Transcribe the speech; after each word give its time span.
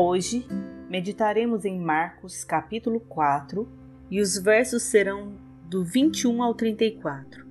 Hoje 0.00 0.46
meditaremos 0.88 1.64
em 1.64 1.76
Marcos 1.76 2.44
capítulo 2.44 3.00
4 3.00 3.68
e 4.08 4.20
os 4.20 4.38
versos 4.38 4.84
serão 4.84 5.32
do 5.64 5.84
21 5.84 6.40
ao 6.40 6.54
34. 6.54 7.44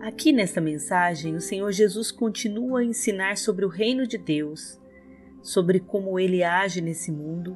Aqui 0.00 0.32
nesta 0.32 0.58
mensagem, 0.58 1.36
o 1.36 1.40
Senhor 1.42 1.70
Jesus 1.72 2.10
continua 2.10 2.80
a 2.80 2.84
ensinar 2.84 3.36
sobre 3.36 3.66
o 3.66 3.68
reino 3.68 4.06
de 4.06 4.16
Deus, 4.16 4.80
sobre 5.42 5.78
como 5.78 6.18
ele 6.18 6.42
age 6.42 6.80
nesse 6.80 7.12
mundo 7.12 7.54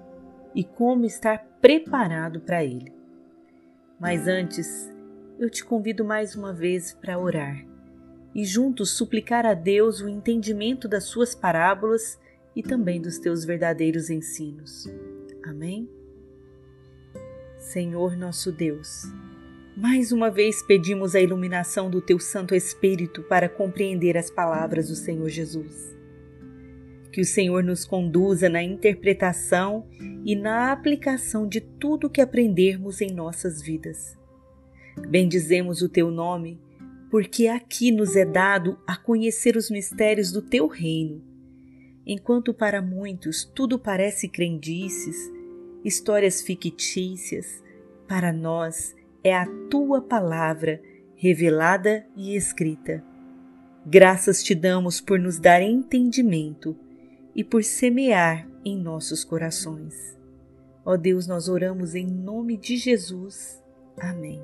e 0.55 0.65
como 0.65 1.07
estar 1.07 1.39
preparado 1.59 2.41
para 2.41 2.63
ele. 2.63 2.93
Mas 3.99 4.29
antes, 4.29 4.93
eu 5.39 5.49
te 5.49 5.65
convido 5.65 6.05
mais 6.05 6.37
uma 6.37 6.53
vez 6.53 6.93
para 6.93 7.19
orar 7.19 7.65
e 8.35 8.45
juntos 8.45 8.91
suplicar 8.91 9.47
a 9.47 9.55
Deus 9.55 10.03
o 10.03 10.11
entendimento 10.11 10.87
das 10.87 11.05
suas 11.05 11.35
parábolas 11.35 12.19
e 12.55 12.63
também 12.63 13.01
dos 13.01 13.19
teus 13.19 13.45
verdadeiros 13.45 14.11
ensinos. 14.11 14.89
Amém? 15.43 15.89
Senhor 17.59 18.17
nosso 18.17 18.51
Deus, 18.51 19.05
mais 19.77 20.13
uma 20.13 20.31
vez 20.31 20.63
pedimos 20.63 21.15
a 21.15 21.21
iluminação 21.21 21.89
do 21.89 22.01
teu 22.01 22.19
Santo 22.19 22.55
Espírito 22.55 23.23
para 23.23 23.49
compreender 23.49 24.17
as 24.17 24.31
palavras 24.31 24.89
do 24.89 24.97
Senhor 24.97 25.29
Jesus. 25.29 25.97
Que 27.13 27.21
o 27.21 27.25
Senhor 27.25 27.63
nos 27.63 27.85
conduza 27.85 28.49
na 28.49 28.63
interpretação 28.63 29.87
e 30.25 30.37
na 30.37 30.73
aplicação 30.73 31.47
de 31.47 31.61
tudo 31.61 32.11
que 32.11 32.21
aprendermos 32.21 33.01
em 33.01 33.13
nossas 33.13 33.63
vidas. 33.63 34.17
Bendizemos 35.09 35.83
o 35.83 35.89
teu 35.89 36.11
nome, 36.11 36.61
porque 37.11 37.47
aqui 37.47 37.91
nos 37.91 38.17
é 38.17 38.25
dado 38.25 38.79
a 38.87 38.97
conhecer 38.97 39.57
os 39.57 39.71
mistérios 39.71 40.31
do 40.31 40.43
teu 40.43 40.67
reino. 40.67 41.30
Enquanto 42.13 42.53
para 42.53 42.83
muitos 42.83 43.45
tudo 43.45 43.79
parece 43.79 44.29
crendices, 44.29 45.31
histórias 45.85 46.43
fictícias, 46.43 47.63
para 48.09 48.33
nós 48.33 48.97
é 49.23 49.33
a 49.33 49.47
tua 49.71 50.03
palavra 50.03 50.83
revelada 51.15 52.05
e 52.17 52.35
escrita. 52.35 53.01
Graças 53.87 54.43
te 54.43 54.57
damos 54.57 55.01
por 55.01 55.21
nos 55.21 55.39
dar 55.39 55.63
entendimento 55.63 56.77
e 57.33 57.45
por 57.45 57.63
semear 57.63 58.51
em 58.65 58.77
nossos 58.77 59.23
corações. 59.23 60.19
Ó 60.85 60.97
Deus, 60.97 61.29
nós 61.29 61.49
oramos 61.49 61.95
em 61.95 62.09
nome 62.09 62.57
de 62.57 62.77
Jesus. 62.77 63.63
Amém. 63.97 64.43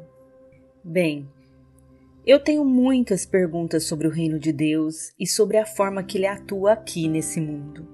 Bem, 0.85 1.29
eu 2.27 2.41
tenho 2.41 2.65
muitas 2.65 3.25
perguntas 3.25 3.85
sobre 3.85 4.09
o 4.09 4.11
reino 4.11 4.37
de 4.37 4.53
Deus 4.53 5.13
e 5.17 5.25
sobre 5.29 5.59
a 5.59 5.65
forma 5.65 6.03
que 6.03 6.19
ele 6.19 6.27
atua 6.27 6.73
aqui 6.73 7.07
nesse 7.07 7.41
mundo. 7.41 7.87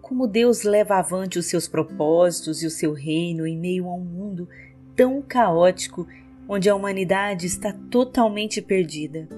Como 0.00 0.26
Deus 0.26 0.62
leva 0.62 0.96
avante 0.96 1.38
os 1.38 1.44
seus 1.44 1.68
propósitos 1.68 2.62
e 2.62 2.66
o 2.66 2.70
seu 2.70 2.94
reino 2.94 3.46
em 3.46 3.58
meio 3.58 3.86
a 3.86 3.94
um 3.94 4.04
mundo 4.04 4.48
tão 4.96 5.20
caótico 5.20 6.08
onde 6.48 6.70
a 6.70 6.74
humanidade 6.74 7.46
está 7.46 7.70
totalmente 7.90 8.62
perdida. 8.62 9.28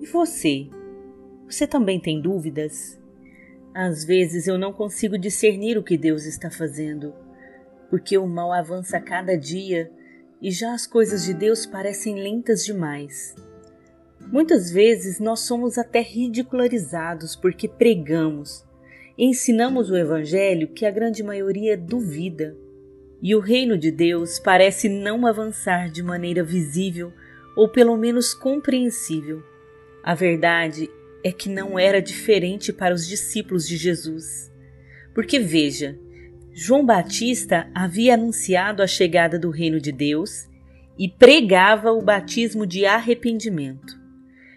E 0.00 0.06
você? 0.06 0.68
Você 1.48 1.68
também 1.68 2.00
tem 2.00 2.20
dúvidas? 2.20 3.00
Às 3.72 4.04
vezes 4.04 4.48
eu 4.48 4.58
não 4.58 4.72
consigo 4.72 5.16
discernir 5.16 5.78
o 5.78 5.84
que 5.84 5.96
Deus 5.96 6.24
está 6.24 6.50
fazendo, 6.50 7.14
porque 7.88 8.18
o 8.18 8.26
mal 8.26 8.52
avança 8.52 9.00
cada 9.00 9.38
dia 9.38 9.88
e 10.40 10.50
já 10.50 10.72
as 10.72 10.86
coisas 10.86 11.24
de 11.24 11.34
Deus 11.34 11.66
parecem 11.66 12.22
lentas 12.22 12.64
demais. 12.64 13.34
Muitas 14.32 14.70
vezes 14.70 15.18
nós 15.18 15.40
somos 15.40 15.76
até 15.76 16.00
ridicularizados 16.00 17.34
porque 17.34 17.68
pregamos, 17.68 18.64
ensinamos 19.18 19.90
o 19.90 19.96
Evangelho 19.96 20.68
que 20.68 20.86
a 20.86 20.90
grande 20.90 21.22
maioria 21.22 21.76
duvida, 21.76 22.56
e 23.22 23.34
o 23.34 23.40
reino 23.40 23.76
de 23.76 23.90
Deus 23.90 24.38
parece 24.38 24.88
não 24.88 25.26
avançar 25.26 25.90
de 25.90 26.02
maneira 26.02 26.42
visível 26.42 27.12
ou 27.54 27.68
pelo 27.68 27.96
menos 27.96 28.32
compreensível. 28.32 29.42
A 30.02 30.14
verdade 30.14 30.88
é 31.22 31.30
que 31.30 31.48
não 31.48 31.78
era 31.78 32.00
diferente 32.00 32.72
para 32.72 32.94
os 32.94 33.06
discípulos 33.06 33.68
de 33.68 33.76
Jesus. 33.76 34.50
Porque 35.14 35.38
veja, 35.38 35.98
João 36.52 36.84
Batista 36.84 37.70
havia 37.74 38.14
anunciado 38.14 38.82
a 38.82 38.86
chegada 38.86 39.38
do 39.38 39.50
reino 39.50 39.80
de 39.80 39.92
Deus 39.92 40.48
e 40.98 41.08
pregava 41.08 41.92
o 41.92 42.02
batismo 42.02 42.66
de 42.66 42.84
arrependimento. 42.84 43.98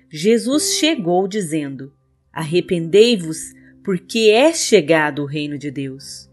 Jesus 0.10 0.74
chegou 0.74 1.28
dizendo: 1.28 1.94
Arrependei-vos, 2.32 3.54
porque 3.84 4.30
é 4.32 4.52
chegado 4.54 5.24
o 5.24 5.26
reino 5.26 5.58
de 5.58 5.70
Deus. 5.70 6.30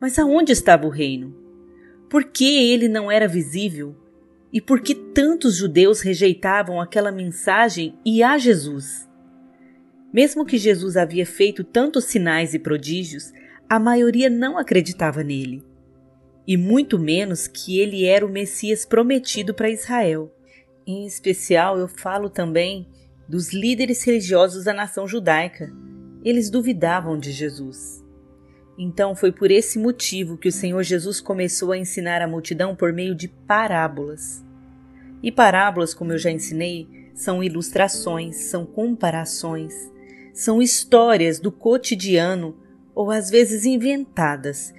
Mas 0.00 0.18
aonde 0.18 0.52
estava 0.52 0.86
o 0.86 0.90
reino? 0.90 1.34
Por 2.10 2.24
que 2.24 2.44
ele 2.44 2.88
não 2.88 3.10
era 3.10 3.26
visível? 3.26 3.96
E 4.52 4.60
por 4.60 4.80
que 4.80 4.94
tantos 4.94 5.56
judeus 5.56 6.00
rejeitavam 6.00 6.80
aquela 6.80 7.10
mensagem 7.10 7.98
e 8.04 8.22
a 8.22 8.38
Jesus? 8.38 9.08
Mesmo 10.12 10.46
que 10.46 10.58
Jesus 10.58 10.96
havia 10.96 11.26
feito 11.26 11.64
tantos 11.64 12.04
sinais 12.04 12.54
e 12.54 12.58
prodígios, 12.58 13.32
a 13.68 13.78
maioria 13.78 14.28
não 14.28 14.58
acreditava 14.58 15.22
nele, 15.22 15.62
e 16.46 16.56
muito 16.56 16.98
menos 16.98 17.46
que 17.46 17.78
ele 17.78 18.04
era 18.04 18.24
o 18.24 18.28
Messias 18.28 18.84
prometido 18.84 19.54
para 19.54 19.70
Israel. 19.70 20.32
Em 20.86 21.06
especial, 21.06 21.78
eu 21.78 21.88
falo 21.88 22.28
também 22.28 22.86
dos 23.28 23.52
líderes 23.52 24.04
religiosos 24.04 24.64
da 24.64 24.74
nação 24.74 25.08
judaica. 25.08 25.72
Eles 26.22 26.50
duvidavam 26.50 27.18
de 27.18 27.32
Jesus. 27.32 28.04
Então 28.76 29.14
foi 29.14 29.32
por 29.32 29.50
esse 29.50 29.78
motivo 29.78 30.36
que 30.36 30.48
o 30.48 30.52
Senhor 30.52 30.82
Jesus 30.82 31.20
começou 31.20 31.72
a 31.72 31.78
ensinar 31.78 32.20
a 32.20 32.28
multidão 32.28 32.76
por 32.76 32.92
meio 32.92 33.14
de 33.14 33.28
parábolas. 33.28 34.44
E 35.22 35.32
parábolas, 35.32 35.94
como 35.94 36.12
eu 36.12 36.18
já 36.18 36.30
ensinei, 36.30 36.86
são 37.14 37.42
ilustrações, 37.42 38.36
são 38.36 38.66
comparações 38.66 39.72
são 40.34 40.60
histórias 40.60 41.38
do 41.38 41.52
cotidiano 41.52 42.56
ou 42.94 43.10
às 43.10 43.30
vezes 43.30 43.64
inventadas, 43.64 44.72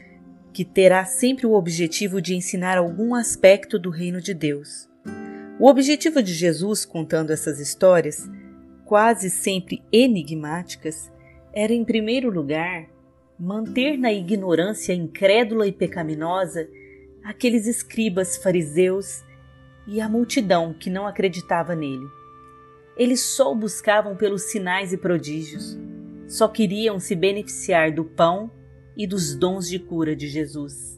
que 0.53 0.63
terá 0.63 1.03
sempre 1.03 1.45
o 1.45 1.53
objetivo 1.53 2.21
de 2.21 2.35
ensinar 2.35 2.77
algum 2.77 3.13
aspecto 3.13 3.77
do 3.77 3.89
reino 3.89 4.21
de 4.21 4.33
Deus. 4.33 4.89
O 5.59 5.67
objetivo 5.69 6.21
de 6.23 6.33
Jesus 6.33 6.85
contando 6.85 7.31
essas 7.31 7.59
histórias, 7.59 8.29
quase 8.85 9.29
sempre 9.29 9.83
enigmáticas, 9.91 11.11
era 11.53 11.73
em 11.73 11.83
primeiro 11.83 12.29
lugar 12.29 12.87
manter 13.37 13.97
na 13.97 14.13
ignorância 14.13 14.93
incrédula 14.93 15.67
e 15.67 15.71
pecaminosa 15.71 16.67
aqueles 17.23 17.67
escribas 17.67 18.37
fariseus 18.37 19.23
e 19.87 19.99
a 19.99 20.07
multidão 20.07 20.73
que 20.73 20.89
não 20.89 21.05
acreditava 21.05 21.75
nele. 21.75 22.05
Eles 22.97 23.21
só 23.21 23.51
o 23.51 23.55
buscavam 23.55 24.15
pelos 24.15 24.43
sinais 24.43 24.93
e 24.93 24.97
prodígios. 24.97 25.77
Só 26.27 26.47
queriam 26.47 26.99
se 26.99 27.15
beneficiar 27.15 27.91
do 27.91 28.03
pão 28.03 28.49
e 28.97 29.05
dos 29.05 29.35
dons 29.35 29.69
de 29.69 29.77
cura 29.77 30.15
de 30.15 30.27
Jesus. 30.27 30.97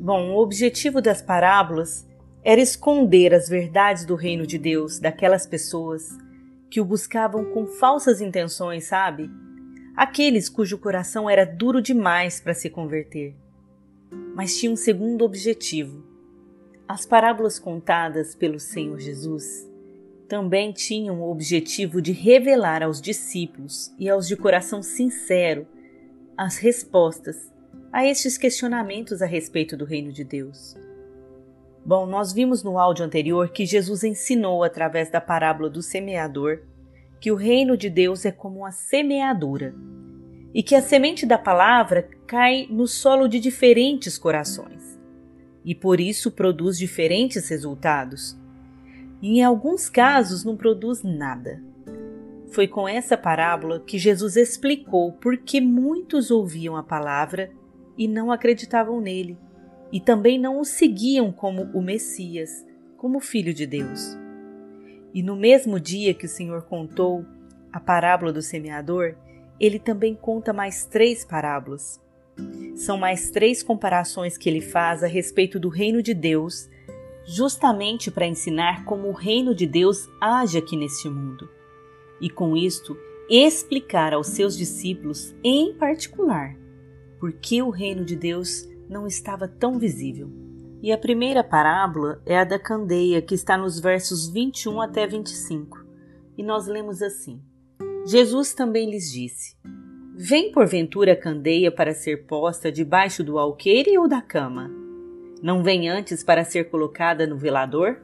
Bom, 0.00 0.32
o 0.32 0.42
objetivo 0.42 1.00
das 1.00 1.20
parábolas 1.20 2.06
era 2.42 2.60
esconder 2.60 3.34
as 3.34 3.48
verdades 3.48 4.04
do 4.04 4.14
reino 4.14 4.46
de 4.46 4.58
Deus 4.58 4.98
daquelas 4.98 5.46
pessoas 5.46 6.16
que 6.70 6.80
o 6.80 6.84
buscavam 6.84 7.46
com 7.46 7.66
falsas 7.66 8.20
intenções, 8.20 8.84
sabe? 8.84 9.30
Aqueles 9.96 10.48
cujo 10.48 10.76
coração 10.76 11.30
era 11.30 11.46
duro 11.46 11.80
demais 11.80 12.40
para 12.40 12.52
se 12.52 12.68
converter. 12.68 13.34
Mas 14.34 14.56
tinha 14.58 14.70
um 14.70 14.76
segundo 14.76 15.24
objetivo. 15.24 16.04
As 16.86 17.06
parábolas 17.06 17.58
contadas 17.58 18.34
pelo 18.34 18.60
Senhor 18.60 18.98
Jesus 18.98 19.72
também 20.28 20.72
tinham 20.72 21.20
o 21.20 21.30
objetivo 21.30 22.00
de 22.00 22.12
revelar 22.12 22.82
aos 22.82 23.00
discípulos 23.00 23.94
e 23.98 24.08
aos 24.08 24.26
de 24.26 24.36
coração 24.36 24.82
sincero 24.82 25.66
as 26.36 26.56
respostas 26.56 27.52
a 27.92 28.04
estes 28.04 28.36
questionamentos 28.36 29.22
a 29.22 29.26
respeito 29.26 29.76
do 29.76 29.84
reino 29.84 30.12
de 30.12 30.24
Deus. 30.24 30.76
Bom, 31.86 32.06
nós 32.06 32.32
vimos 32.32 32.62
no 32.62 32.78
áudio 32.78 33.04
anterior 33.04 33.50
que 33.50 33.66
Jesus 33.66 34.02
ensinou 34.02 34.64
através 34.64 35.10
da 35.10 35.20
parábola 35.20 35.68
do 35.68 35.82
semeador 35.82 36.62
que 37.20 37.30
o 37.30 37.36
reino 37.36 37.76
de 37.76 37.88
Deus 37.88 38.24
é 38.24 38.32
como 38.32 38.60
uma 38.60 38.72
semeadura 38.72 39.74
e 40.52 40.62
que 40.62 40.74
a 40.74 40.82
semente 40.82 41.26
da 41.26 41.38
palavra 41.38 42.08
cai 42.26 42.66
no 42.70 42.86
solo 42.86 43.28
de 43.28 43.38
diferentes 43.38 44.16
corações 44.18 44.98
e 45.64 45.74
por 45.74 46.00
isso 46.00 46.30
produz 46.30 46.78
diferentes 46.78 47.48
resultados 47.48 48.36
e 49.24 49.38
em 49.38 49.42
alguns 49.42 49.88
casos 49.88 50.44
não 50.44 50.54
produz 50.54 51.02
nada. 51.02 51.58
Foi 52.48 52.68
com 52.68 52.86
essa 52.86 53.16
parábola 53.16 53.80
que 53.80 53.98
Jesus 53.98 54.36
explicou 54.36 55.12
por 55.12 55.38
que 55.38 55.62
muitos 55.62 56.30
ouviam 56.30 56.76
a 56.76 56.82
palavra 56.82 57.50
e 57.96 58.06
não 58.06 58.30
acreditavam 58.30 59.00
nele, 59.00 59.38
e 59.90 59.98
também 59.98 60.38
não 60.38 60.60
o 60.60 60.64
seguiam 60.64 61.32
como 61.32 61.62
o 61.72 61.80
Messias, 61.80 62.66
como 62.98 63.18
Filho 63.18 63.54
de 63.54 63.66
Deus. 63.66 64.14
E 65.14 65.22
no 65.22 65.34
mesmo 65.36 65.80
dia 65.80 66.12
que 66.12 66.26
o 66.26 66.28
Senhor 66.28 66.64
contou 66.64 67.24
a 67.72 67.80
parábola 67.80 68.30
do 68.30 68.42
semeador, 68.42 69.14
ele 69.58 69.78
também 69.78 70.14
conta 70.14 70.52
mais 70.52 70.84
três 70.84 71.24
parábolas. 71.24 71.98
São 72.76 72.98
mais 72.98 73.30
três 73.30 73.62
comparações 73.62 74.36
que 74.36 74.50
ele 74.50 74.60
faz 74.60 75.02
a 75.02 75.06
respeito 75.06 75.58
do 75.58 75.70
reino 75.70 76.02
de 76.02 76.12
Deus, 76.12 76.68
justamente 77.24 78.10
para 78.10 78.26
ensinar 78.26 78.84
como 78.84 79.08
o 79.08 79.12
reino 79.12 79.54
de 79.54 79.66
Deus 79.66 80.08
age 80.20 80.58
aqui 80.58 80.76
neste 80.76 81.08
mundo. 81.08 81.48
E 82.20 82.28
com 82.28 82.56
isto, 82.56 82.96
explicar 83.28 84.12
aos 84.12 84.28
seus 84.28 84.56
discípulos, 84.56 85.34
em 85.42 85.74
particular, 85.74 86.56
por 87.18 87.32
que 87.32 87.62
o 87.62 87.70
reino 87.70 88.04
de 88.04 88.14
Deus 88.14 88.68
não 88.88 89.06
estava 89.06 89.48
tão 89.48 89.78
visível. 89.78 90.30
E 90.82 90.92
a 90.92 90.98
primeira 90.98 91.42
parábola 91.42 92.20
é 92.26 92.38
a 92.38 92.44
da 92.44 92.58
candeia, 92.58 93.22
que 93.22 93.34
está 93.34 93.56
nos 93.56 93.80
versos 93.80 94.28
21 94.28 94.82
até 94.82 95.06
25. 95.06 95.82
E 96.36 96.42
nós 96.42 96.66
lemos 96.66 97.00
assim: 97.00 97.40
Jesus 98.04 98.52
também 98.52 98.90
lhes 98.90 99.10
disse: 99.10 99.56
Vem 100.14 100.52
porventura 100.52 101.14
a 101.14 101.16
candeia 101.16 101.72
para 101.72 101.94
ser 101.94 102.26
posta 102.26 102.70
debaixo 102.70 103.24
do 103.24 103.38
alqueire 103.38 103.96
ou 103.96 104.06
da 104.06 104.20
cama? 104.20 104.83
Não 105.44 105.62
vem 105.62 105.90
antes 105.90 106.24
para 106.24 106.42
ser 106.42 106.70
colocada 106.70 107.26
no 107.26 107.36
velador? 107.36 108.00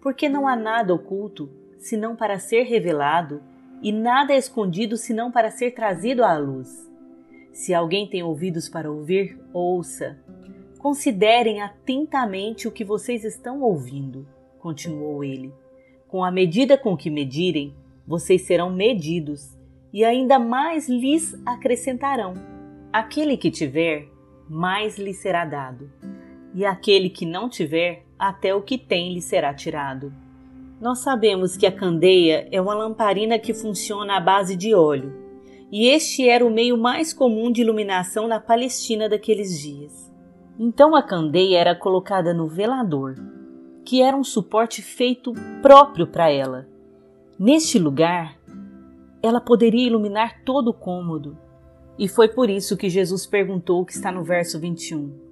Porque 0.00 0.28
não 0.28 0.48
há 0.48 0.56
nada 0.56 0.92
oculto, 0.92 1.48
senão 1.78 2.16
para 2.16 2.40
ser 2.40 2.64
revelado, 2.64 3.40
e 3.80 3.92
nada 3.92 4.34
escondido, 4.34 4.96
senão 4.96 5.30
para 5.30 5.52
ser 5.52 5.70
trazido 5.70 6.24
à 6.24 6.36
luz. 6.36 6.84
Se 7.52 7.72
alguém 7.72 8.08
tem 8.08 8.24
ouvidos 8.24 8.68
para 8.68 8.90
ouvir, 8.90 9.38
ouça. 9.52 10.18
Considerem 10.80 11.62
atentamente 11.62 12.66
o 12.66 12.72
que 12.72 12.84
vocês 12.84 13.22
estão 13.22 13.62
ouvindo, 13.62 14.26
continuou 14.58 15.22
ele. 15.22 15.54
Com 16.08 16.24
a 16.24 16.30
medida 16.32 16.76
com 16.76 16.96
que 16.96 17.08
medirem, 17.08 17.72
vocês 18.04 18.42
serão 18.42 18.68
medidos, 18.68 19.56
e 19.92 20.04
ainda 20.04 20.40
mais 20.40 20.88
lhes 20.88 21.40
acrescentarão. 21.46 22.34
Aquele 22.92 23.36
que 23.36 23.48
tiver, 23.48 24.08
mais 24.48 24.98
lhe 24.98 25.14
será 25.14 25.44
dado, 25.44 25.88
e 26.54 26.64
aquele 26.64 27.08
que 27.10 27.26
não 27.26 27.48
tiver, 27.48 28.04
até 28.18 28.54
o 28.54 28.62
que 28.62 28.76
tem 28.76 29.12
lhe 29.12 29.20
será 29.20 29.54
tirado. 29.54 30.12
Nós 30.80 31.00
sabemos 31.00 31.56
que 31.56 31.66
a 31.66 31.72
candeia 31.72 32.48
é 32.50 32.60
uma 32.60 32.74
lamparina 32.74 33.38
que 33.38 33.52
funciona 33.52 34.16
à 34.16 34.20
base 34.20 34.56
de 34.56 34.74
óleo 34.74 35.28
e 35.70 35.88
este 35.88 36.26
era 36.26 36.44
o 36.46 36.50
meio 36.50 36.78
mais 36.78 37.12
comum 37.12 37.52
de 37.52 37.60
iluminação 37.60 38.26
na 38.26 38.40
Palestina 38.40 39.08
daqueles 39.08 39.58
dias. 39.58 40.10
Então 40.58 40.96
a 40.96 41.02
candeia 41.02 41.58
era 41.58 41.74
colocada 41.74 42.32
no 42.32 42.48
velador, 42.48 43.16
que 43.84 44.00
era 44.00 44.16
um 44.16 44.24
suporte 44.24 44.80
feito 44.80 45.32
próprio 45.60 46.06
para 46.06 46.30
ela. 46.30 46.66
Neste 47.38 47.78
lugar, 47.78 48.38
ela 49.22 49.40
poderia 49.40 49.86
iluminar 49.86 50.42
todo 50.42 50.68
o 50.68 50.74
cômodo. 50.74 51.36
E 51.98 52.08
foi 52.08 52.28
por 52.28 52.48
isso 52.48 52.76
que 52.76 52.88
Jesus 52.88 53.26
perguntou 53.26 53.82
o 53.82 53.84
que 53.84 53.92
está 53.92 54.10
no 54.10 54.24
verso 54.24 54.58
21. 54.58 55.27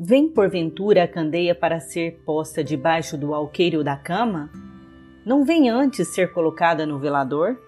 Vem 0.00 0.28
porventura 0.28 1.02
a 1.02 1.08
candeia 1.08 1.56
para 1.56 1.80
ser 1.80 2.22
posta 2.24 2.62
debaixo 2.62 3.18
do 3.18 3.34
alqueire 3.34 3.76
ou 3.76 3.82
da 3.82 3.96
cama? 3.96 4.48
Não 5.26 5.44
vem 5.44 5.68
antes 5.68 6.06
ser 6.14 6.32
colocada 6.32 6.86
no 6.86 7.00
velador? 7.00 7.58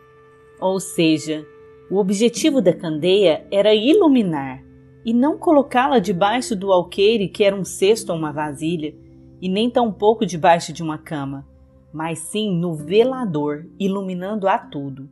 Ou 0.60 0.78
seja, 0.78 1.44
o 1.90 1.96
objetivo 1.96 2.62
da 2.62 2.72
candeia 2.72 3.44
era 3.50 3.74
iluminar 3.74 4.62
e 5.04 5.12
não 5.12 5.36
colocá-la 5.36 5.98
debaixo 5.98 6.54
do 6.54 6.70
alqueire, 6.70 7.28
que 7.28 7.42
era 7.42 7.56
um 7.56 7.64
cesto 7.64 8.12
ou 8.12 8.18
uma 8.18 8.32
vasilha, 8.32 8.94
e 9.40 9.48
nem 9.48 9.68
tampouco 9.68 10.24
debaixo 10.24 10.72
de 10.72 10.84
uma 10.84 10.98
cama, 10.98 11.44
mas 11.92 12.20
sim 12.20 12.56
no 12.56 12.76
velador, 12.76 13.66
iluminando 13.76 14.46
a 14.46 14.56
tudo. 14.56 15.10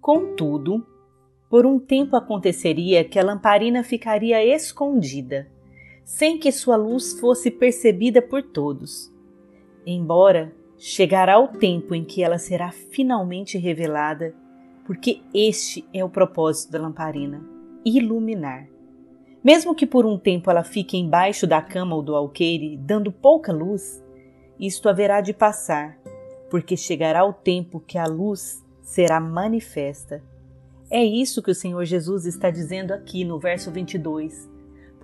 Contudo, 0.00 0.86
por 1.50 1.66
um 1.66 1.78
tempo 1.78 2.16
aconteceria 2.16 3.04
que 3.04 3.18
a 3.18 3.24
lamparina 3.24 3.84
ficaria 3.84 4.42
escondida, 4.42 5.54
sem 6.06 6.38
que 6.38 6.52
sua 6.52 6.76
luz 6.76 7.18
fosse 7.18 7.50
percebida 7.50 8.22
por 8.22 8.40
todos. 8.40 9.12
Embora 9.84 10.54
chegará 10.78 11.36
o 11.36 11.48
tempo 11.48 11.96
em 11.96 12.04
que 12.04 12.22
ela 12.22 12.38
será 12.38 12.70
finalmente 12.70 13.58
revelada 13.58 14.32
porque 14.86 15.20
este 15.34 15.84
é 15.92 16.04
o 16.04 16.08
propósito 16.08 16.70
da 16.70 16.80
lamparina 16.80 17.42
iluminar. 17.84 18.68
Mesmo 19.42 19.74
que 19.74 19.84
por 19.84 20.06
um 20.06 20.16
tempo 20.16 20.48
ela 20.48 20.62
fique 20.62 20.96
embaixo 20.96 21.44
da 21.44 21.60
cama 21.60 21.96
ou 21.96 22.02
do 22.02 22.14
alqueire, 22.14 22.76
dando 22.76 23.10
pouca 23.10 23.52
luz, 23.52 24.02
isto 24.58 24.88
haverá 24.88 25.20
de 25.20 25.32
passar, 25.32 25.98
porque 26.48 26.76
chegará 26.76 27.24
o 27.24 27.32
tempo 27.32 27.80
que 27.80 27.98
a 27.98 28.06
luz 28.06 28.64
será 28.80 29.20
manifesta. 29.20 30.22
É 30.88 31.02
isso 31.02 31.42
que 31.42 31.50
o 31.50 31.54
Senhor 31.54 31.84
Jesus 31.84 32.26
está 32.26 32.48
dizendo 32.48 32.92
aqui 32.92 33.24
no 33.24 33.40
verso 33.40 33.72
22, 33.72 34.48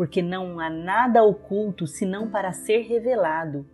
porque 0.03 0.21
não 0.21 0.59
há 0.59 0.69
nada 0.69 1.23
oculto 1.23 1.87
senão 1.87 2.29
para 2.29 2.53
ser 2.53 2.81
revelado, 2.81 3.65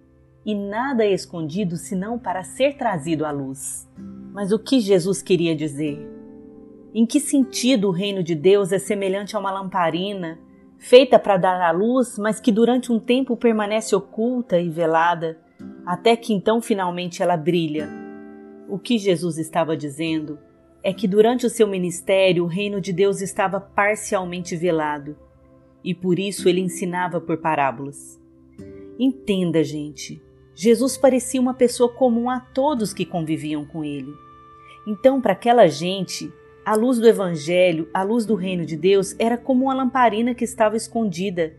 e 0.44 0.54
nada 0.54 1.06
escondido 1.06 1.78
senão 1.78 2.19
para 2.19 2.44
ser 2.44 2.76
trazido 2.76 3.25
à 3.25 3.30
luz. 3.30 3.88
Mas 4.34 4.52
o 4.52 4.58
que 4.58 4.78
Jesus 4.78 5.22
queria 5.22 5.56
dizer? 5.56 6.06
Em 6.94 7.06
que 7.06 7.19
sentido 7.19 7.88
o 7.88 7.92
reino 7.92 8.22
de 8.22 8.34
Deus 8.34 8.72
é 8.72 8.78
semelhante 8.78 9.34
a 9.34 9.38
uma 9.38 9.50
lamparina, 9.50 10.38
feita 10.76 11.19
para 11.19 11.38
dar 11.38 11.62
a 11.62 11.70
luz, 11.70 12.19
mas 12.19 12.38
que 12.38 12.52
durante 12.52 12.92
um 12.92 13.00
tempo 13.00 13.34
permanece 13.34 13.96
oculta 13.96 14.60
e 14.60 14.69
velada, 14.69 15.38
até 15.86 16.14
que 16.14 16.34
então 16.34 16.60
finalmente 16.60 17.22
ela 17.22 17.38
brilha? 17.38 17.88
O 18.69 18.78
que 18.78 18.98
Jesus 18.98 19.38
estava 19.38 19.75
dizendo 19.75 20.38
é 20.82 20.92
que 20.92 21.08
durante 21.08 21.46
o 21.46 21.50
seu 21.50 21.66
ministério 21.66 22.44
o 22.44 22.48
reino 22.48 22.82
de 22.82 22.92
Deus 22.92 23.22
estava 23.22 23.58
parcialmente 23.58 24.54
velado, 24.54 25.16
e 25.88 25.94
por 25.94 26.19
isso 26.19 26.50
ele 26.50 26.61
ensinava 26.61 27.19
por 27.19 27.38
parábolas. 27.38 28.20
Entenda, 28.99 29.64
gente, 29.64 30.20
Jesus 30.55 30.99
parecia 30.99 31.40
uma 31.40 31.55
pessoa 31.55 31.90
comum 31.90 32.29
a 32.29 32.38
todos 32.38 32.93
que 32.93 33.06
conviviam 33.06 33.64
com 33.64 33.82
ele. 33.82 34.12
Então, 34.87 35.19
para 35.19 35.32
aquela 35.32 35.67
gente, 35.67 36.31
a 36.62 36.75
luz 36.75 36.99
do 36.99 37.08
Evangelho, 37.08 37.88
a 37.94 38.02
luz 38.02 38.26
do 38.26 38.35
reino 38.35 38.67
de 38.67 38.76
Deus, 38.76 39.17
era 39.19 39.38
como 39.38 39.64
uma 39.64 39.73
lamparina 39.73 40.35
que 40.35 40.44
estava 40.44 40.76
escondida. 40.76 41.55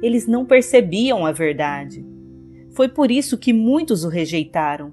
Eles 0.00 0.28
não 0.28 0.46
percebiam 0.46 1.26
a 1.26 1.32
verdade. 1.32 2.06
Foi 2.76 2.88
por 2.88 3.10
isso 3.10 3.36
que 3.36 3.52
muitos 3.52 4.04
o 4.04 4.08
rejeitaram. 4.08 4.92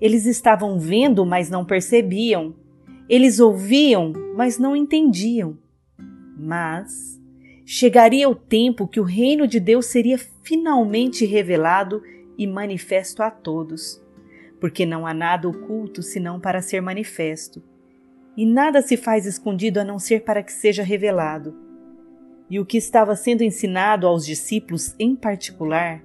Eles 0.00 0.26
estavam 0.26 0.78
vendo, 0.78 1.26
mas 1.26 1.50
não 1.50 1.64
percebiam. 1.64 2.54
Eles 3.08 3.40
ouviam, 3.40 4.12
mas 4.36 4.60
não 4.60 4.76
entendiam. 4.76 5.58
Mas 6.38 7.20
chegaria 7.74 8.28
o 8.28 8.34
tempo 8.34 8.86
que 8.86 9.00
o 9.00 9.02
reino 9.02 9.48
de 9.48 9.58
Deus 9.58 9.86
seria 9.86 10.18
finalmente 10.18 11.24
revelado 11.24 12.02
e 12.36 12.46
manifesto 12.46 13.22
a 13.22 13.30
todos, 13.30 13.98
porque 14.60 14.84
não 14.84 15.06
há 15.06 15.14
nada 15.14 15.48
oculto 15.48 16.02
senão 16.02 16.38
para 16.38 16.60
ser 16.60 16.82
manifesto, 16.82 17.62
e 18.36 18.44
nada 18.44 18.82
se 18.82 18.94
faz 18.94 19.24
escondido 19.24 19.80
a 19.80 19.84
não 19.84 19.98
ser 19.98 20.22
para 20.22 20.42
que 20.42 20.52
seja 20.52 20.82
revelado. 20.82 21.56
E 22.50 22.60
o 22.60 22.66
que 22.66 22.76
estava 22.76 23.16
sendo 23.16 23.40
ensinado 23.40 24.06
aos 24.06 24.26
discípulos 24.26 24.94
em 24.98 25.16
particular, 25.16 26.04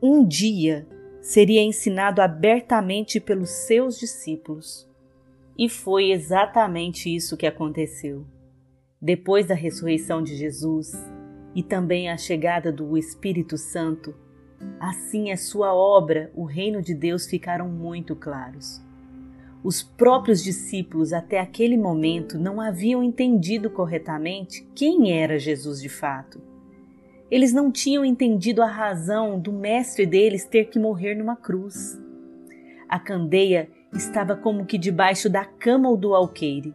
um 0.00 0.24
dia 0.24 0.86
seria 1.20 1.60
ensinado 1.60 2.22
abertamente 2.22 3.18
pelos 3.18 3.50
seus 3.50 3.98
discípulos. 3.98 4.88
E 5.58 5.68
foi 5.68 6.12
exatamente 6.12 7.12
isso 7.12 7.36
que 7.36 7.48
aconteceu. 7.48 8.24
Depois 9.00 9.46
da 9.46 9.54
ressurreição 9.54 10.22
de 10.22 10.36
Jesus 10.36 10.92
e 11.54 11.62
também 11.62 12.10
a 12.10 12.16
chegada 12.16 12.70
do 12.72 12.96
Espírito 12.96 13.56
Santo, 13.56 14.14
Assim, 14.78 15.30
a 15.30 15.36
sua 15.36 15.74
obra, 15.74 16.30
o 16.34 16.44
reino 16.44 16.82
de 16.82 16.94
Deus, 16.94 17.26
ficaram 17.26 17.68
muito 17.68 18.14
claros. 18.14 18.82
Os 19.62 19.82
próprios 19.82 20.42
discípulos, 20.42 21.12
até 21.12 21.38
aquele 21.38 21.76
momento, 21.76 22.38
não 22.38 22.60
haviam 22.60 23.02
entendido 23.02 23.70
corretamente 23.70 24.66
quem 24.74 25.12
era 25.12 25.38
Jesus 25.38 25.80
de 25.80 25.88
fato. 25.88 26.40
Eles 27.30 27.52
não 27.52 27.70
tinham 27.70 28.04
entendido 28.04 28.62
a 28.62 28.66
razão 28.66 29.38
do 29.38 29.52
mestre 29.52 30.06
deles 30.06 30.44
ter 30.44 30.66
que 30.66 30.78
morrer 30.78 31.14
numa 31.14 31.36
cruz. 31.36 32.00
A 32.88 32.98
candeia 32.98 33.68
estava 33.92 34.34
como 34.34 34.64
que 34.64 34.78
debaixo 34.78 35.28
da 35.28 35.44
cama 35.44 35.88
ou 35.88 35.96
do 35.96 36.14
alqueire. 36.14 36.74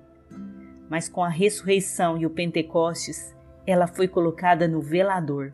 Mas 0.89 1.10
com 1.10 1.24
a 1.24 1.30
ressurreição 1.30 2.18
e 2.18 2.25
o 2.25 2.30
Pentecostes, 2.30 3.36
ela 3.65 3.88
foi 3.88 4.08
colocada 4.08 4.68
no 4.68 4.82
velador. 4.82 5.54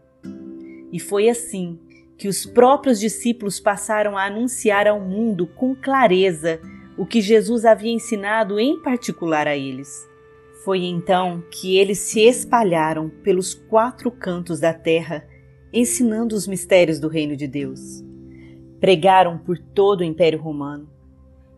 E 0.92 1.00
foi 1.00 1.30
assim 1.30 1.80
que 2.18 2.28
os 2.28 2.46
próprios 2.46 3.00
discípulos 3.00 3.60
passaram 3.60 4.18
a 4.18 4.26
anunciar 4.26 4.88
ao 4.88 5.00
mundo 5.00 5.48
com 5.48 5.74
clareza 5.74 6.60
o 6.98 7.06
que 7.06 7.22
Jesus 7.22 7.66
havia 7.66 7.92
ensinado 7.92 8.60
em 8.60 8.80
particular 8.82 9.48
a 9.48 9.58
eles. 9.58 10.08
Foi 10.64 10.84
então 10.84 11.44
que 11.50 11.78
eles 11.78 11.98
se 11.98 12.22
espalharam 12.22 13.10
pelos 13.10 13.56
quatro 13.56 14.12
cantos 14.12 14.60
da 14.60 14.74
terra, 14.74 15.26
ensinando 15.74 16.36
os 16.36 16.46
mistérios 16.46 17.00
do 17.00 17.08
reino 17.08 17.36
de 17.36 17.48
Deus. 17.48 18.04
Pregaram 18.80 19.40
por 19.40 19.58
todo 19.58 20.02
o 20.02 20.04
Império 20.04 20.40
Romano. 20.40 20.88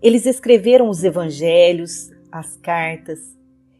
Eles 0.01 0.25
escreveram 0.25 0.87
os 0.89 1.03
evangelhos, 1.03 2.11
as 2.31 2.55
cartas, 2.55 3.19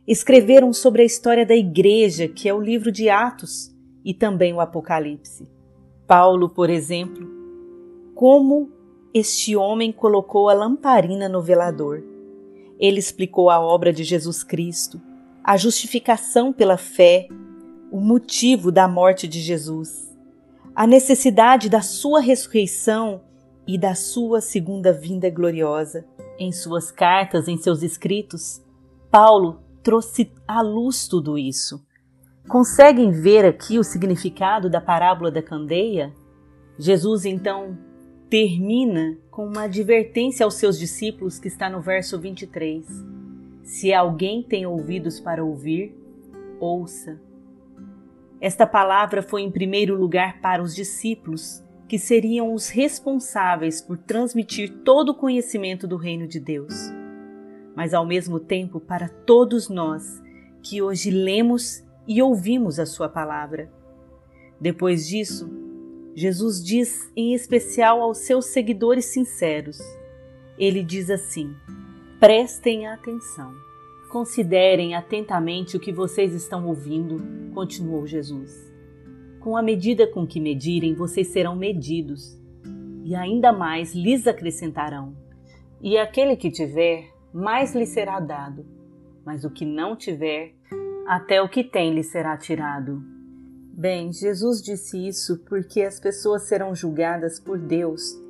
escreveram 0.08 0.74
sobre 0.74 1.02
a 1.02 1.06
história 1.06 1.46
da 1.46 1.56
igreja, 1.56 2.28
que 2.28 2.48
é 2.50 2.54
o 2.54 2.62
livro 2.62 2.92
de 2.92 3.10
Atos 3.10 3.74
e 4.04 4.14
também 4.14 4.54
o 4.54 4.60
Apocalipse. 4.60 5.48
Paulo, 6.06 6.50
por 6.50 6.70
exemplo, 6.70 7.28
como 8.14 8.70
este 9.14 9.56
homem 9.56 9.92
colocou 9.92 10.50
a 10.50 10.54
lamparina 10.54 11.30
no 11.30 11.42
velador. 11.42 12.04
Ele 12.80 13.00
explicou 13.00 13.50
a 13.50 13.60
obra 13.60 13.94
de 13.94 14.04
Jesus 14.04 14.44
Cristo, 14.44 15.00
a 15.44 15.56
justificação 15.56 16.52
pela 16.52 16.78
fé, 16.78 17.28
o 17.92 18.00
motivo 18.00 18.72
da 18.72 18.88
morte 18.88 19.28
de 19.28 19.40
Jesus, 19.40 20.12
a 20.76 20.88
necessidade 20.88 21.70
da 21.70 21.82
sua 21.82 22.20
ressurreição 22.20 23.22
e 23.68 23.78
da 23.78 23.96
sua 23.96 24.42
segunda 24.42 24.92
vinda 24.92 25.30
gloriosa. 25.30 26.06
Em 26.40 26.52
suas 26.52 26.92
cartas, 26.92 27.48
em 27.48 27.58
seus 27.58 27.84
escritos, 27.84 28.62
Paulo 29.12 29.63
trouxe 29.84 30.32
à 30.48 30.62
luz 30.62 31.08
tudo 31.08 31.38
isso. 31.38 31.86
Conseguem 32.48 33.12
ver 33.12 33.46
aqui 33.46 33.78
o 33.78 33.84
significado 33.84 34.70
da 34.70 34.82
parábola 34.82 35.30
da 35.30 35.42
candeia? 35.42 36.14
Jesus 36.80 37.26
então 37.26 37.78
termina 38.30 39.18
com 39.30 39.46
uma 39.46 39.64
advertência 39.64 40.44
aos 40.44 40.56
seus 40.56 40.80
discípulos 40.80 41.38
que 41.38 41.48
está 41.48 41.70
no 41.70 41.82
verso 41.82 42.20
23. 42.20 42.86
Se 43.64 43.94
alguém 43.94 44.42
tem 44.42 44.66
ouvidos 44.66 45.20
para 45.20 45.44
ouvir, 45.44 45.96
ouça. 46.60 47.22
Esta 48.42 48.66
palavra 48.66 49.22
foi 49.22 49.42
em 49.42 49.52
primeiro 49.52 49.96
lugar 49.96 50.42
para 50.42 50.62
os 50.62 50.76
discípulos, 50.76 51.64
que 51.88 51.98
seriam 51.98 52.54
os 52.54 52.70
responsáveis 52.70 53.80
por 53.80 53.98
transmitir 53.98 54.82
todo 54.84 55.10
o 55.10 55.16
conhecimento 55.16 55.88
do 55.88 55.96
reino 55.96 56.28
de 56.28 56.40
Deus 56.40 56.93
mas 57.76 57.94
ao 57.94 58.06
mesmo 58.06 58.40
tempo 58.40 58.80
para 58.80 59.10
todos 59.10 59.70
nós 59.70 60.22
que 60.62 60.82
hoje 60.82 61.12
lemos 61.12 61.84
e 62.08 62.22
ouvimos 62.22 62.80
a 62.80 62.86
Sua 62.86 63.10
palavra. 63.10 63.72
Depois 64.60 65.08
disso, 65.08 65.50
Jesus 66.16 66.64
diz 66.64 67.12
em 67.16 67.34
especial 67.34 68.02
aos 68.02 68.20
seus 68.20 68.48
seguidores 68.48 69.06
sinceros: 69.06 69.80
Ele 70.58 70.84
diz 70.84 71.10
assim: 71.10 71.54
prestem 72.20 72.88
atenção, 72.88 73.54
considerem 74.10 74.96
atentamente 74.96 75.76
o 75.76 75.80
que 75.80 75.92
vocês 75.92 76.34
estão 76.34 76.66
ouvindo, 76.68 77.22
continuou 77.54 78.08
Jesus. 78.08 78.72
Com 79.40 79.58
a 79.58 79.62
medida 79.62 80.08
com 80.08 80.26
que 80.26 80.40
medirem, 80.40 80.94
vocês 80.94 81.28
serão 81.28 81.56
medidos, 81.56 82.40
e 83.04 83.14
ainda 83.14 83.52
mais 83.52 83.94
lhes 83.94 84.26
acrescentarão. 84.26 85.14
E 85.82 85.98
aquele 85.98 86.38
que 86.38 86.50
tiver, 86.50 87.13
mais 87.34 87.74
lhe 87.74 87.86
será 87.86 88.20
dado, 88.20 88.66
mas 89.26 89.44
o 89.44 89.50
que 89.50 89.66
não 89.66 89.96
tiver, 89.96 90.54
até 91.08 91.42
o 91.42 91.50
que 91.50 91.64
tem 91.64 91.94
lhe 91.94 92.04
será 92.04 92.38
tirado. 92.38 93.04
Bem, 93.76 94.14
Jesus 94.14 94.62
disse 94.62 95.08
isso 95.08 95.40
porque 95.40 95.82
as 95.82 96.00
pessoas 96.00 96.44
serão 96.44 96.76
julgadas 96.76 97.40
por 97.40 97.58
Deus 97.58 98.22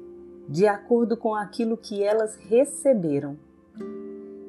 de 0.47 0.67
acordo 0.67 1.15
com 1.17 1.35
aquilo 1.35 1.77
que 1.77 2.03
elas 2.03 2.35
receberam. 2.35 3.37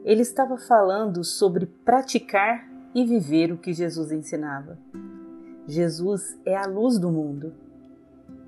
Ele 0.05 0.23
estava 0.23 0.59
falando 0.59 1.25
sobre 1.25 1.67
praticar 1.67 2.69
e 2.95 3.05
viver 3.05 3.53
o 3.53 3.59
que 3.59 3.73
Jesus 3.73 4.13
ensinava. 4.13 4.79
Jesus 5.67 6.39
é 6.45 6.57
a 6.57 6.67
luz 6.67 6.99
do 6.99 7.11
mundo. 7.11 7.55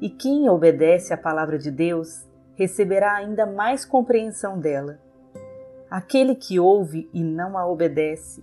E 0.00 0.10
quem 0.10 0.48
obedece 0.48 1.14
à 1.14 1.16
palavra 1.16 1.58
de 1.58 1.70
Deus 1.70 2.26
receberá 2.54 3.16
ainda 3.16 3.46
mais 3.46 3.84
compreensão 3.84 4.58
dela. 4.58 5.00
Aquele 5.90 6.34
que 6.34 6.58
ouve 6.58 7.08
e 7.12 7.22
não 7.22 7.56
a 7.56 7.66
obedece, 7.66 8.42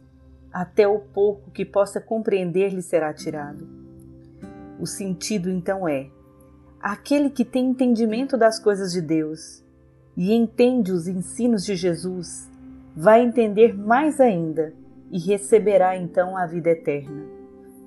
até 0.51 0.87
o 0.87 0.99
pouco 0.99 1.51
que 1.51 1.65
possa 1.65 1.99
compreender 1.99 2.69
lhe 2.69 2.81
será 2.81 3.13
tirado. 3.13 3.67
O 4.79 4.85
sentido 4.85 5.49
então 5.49 5.87
é: 5.87 6.09
aquele 6.81 7.29
que 7.29 7.43
tem 7.43 7.69
entendimento 7.69 8.37
das 8.37 8.59
coisas 8.59 8.91
de 8.91 9.01
Deus 9.01 9.63
e 10.15 10.33
entende 10.33 10.91
os 10.91 11.07
ensinos 11.07 11.65
de 11.65 11.75
Jesus, 11.75 12.49
vai 12.95 13.23
entender 13.23 13.75
mais 13.75 14.21
ainda 14.21 14.73
e 15.11 15.19
receberá 15.19 15.97
então 15.97 16.37
a 16.37 16.45
vida 16.45 16.69
eterna. 16.69 17.23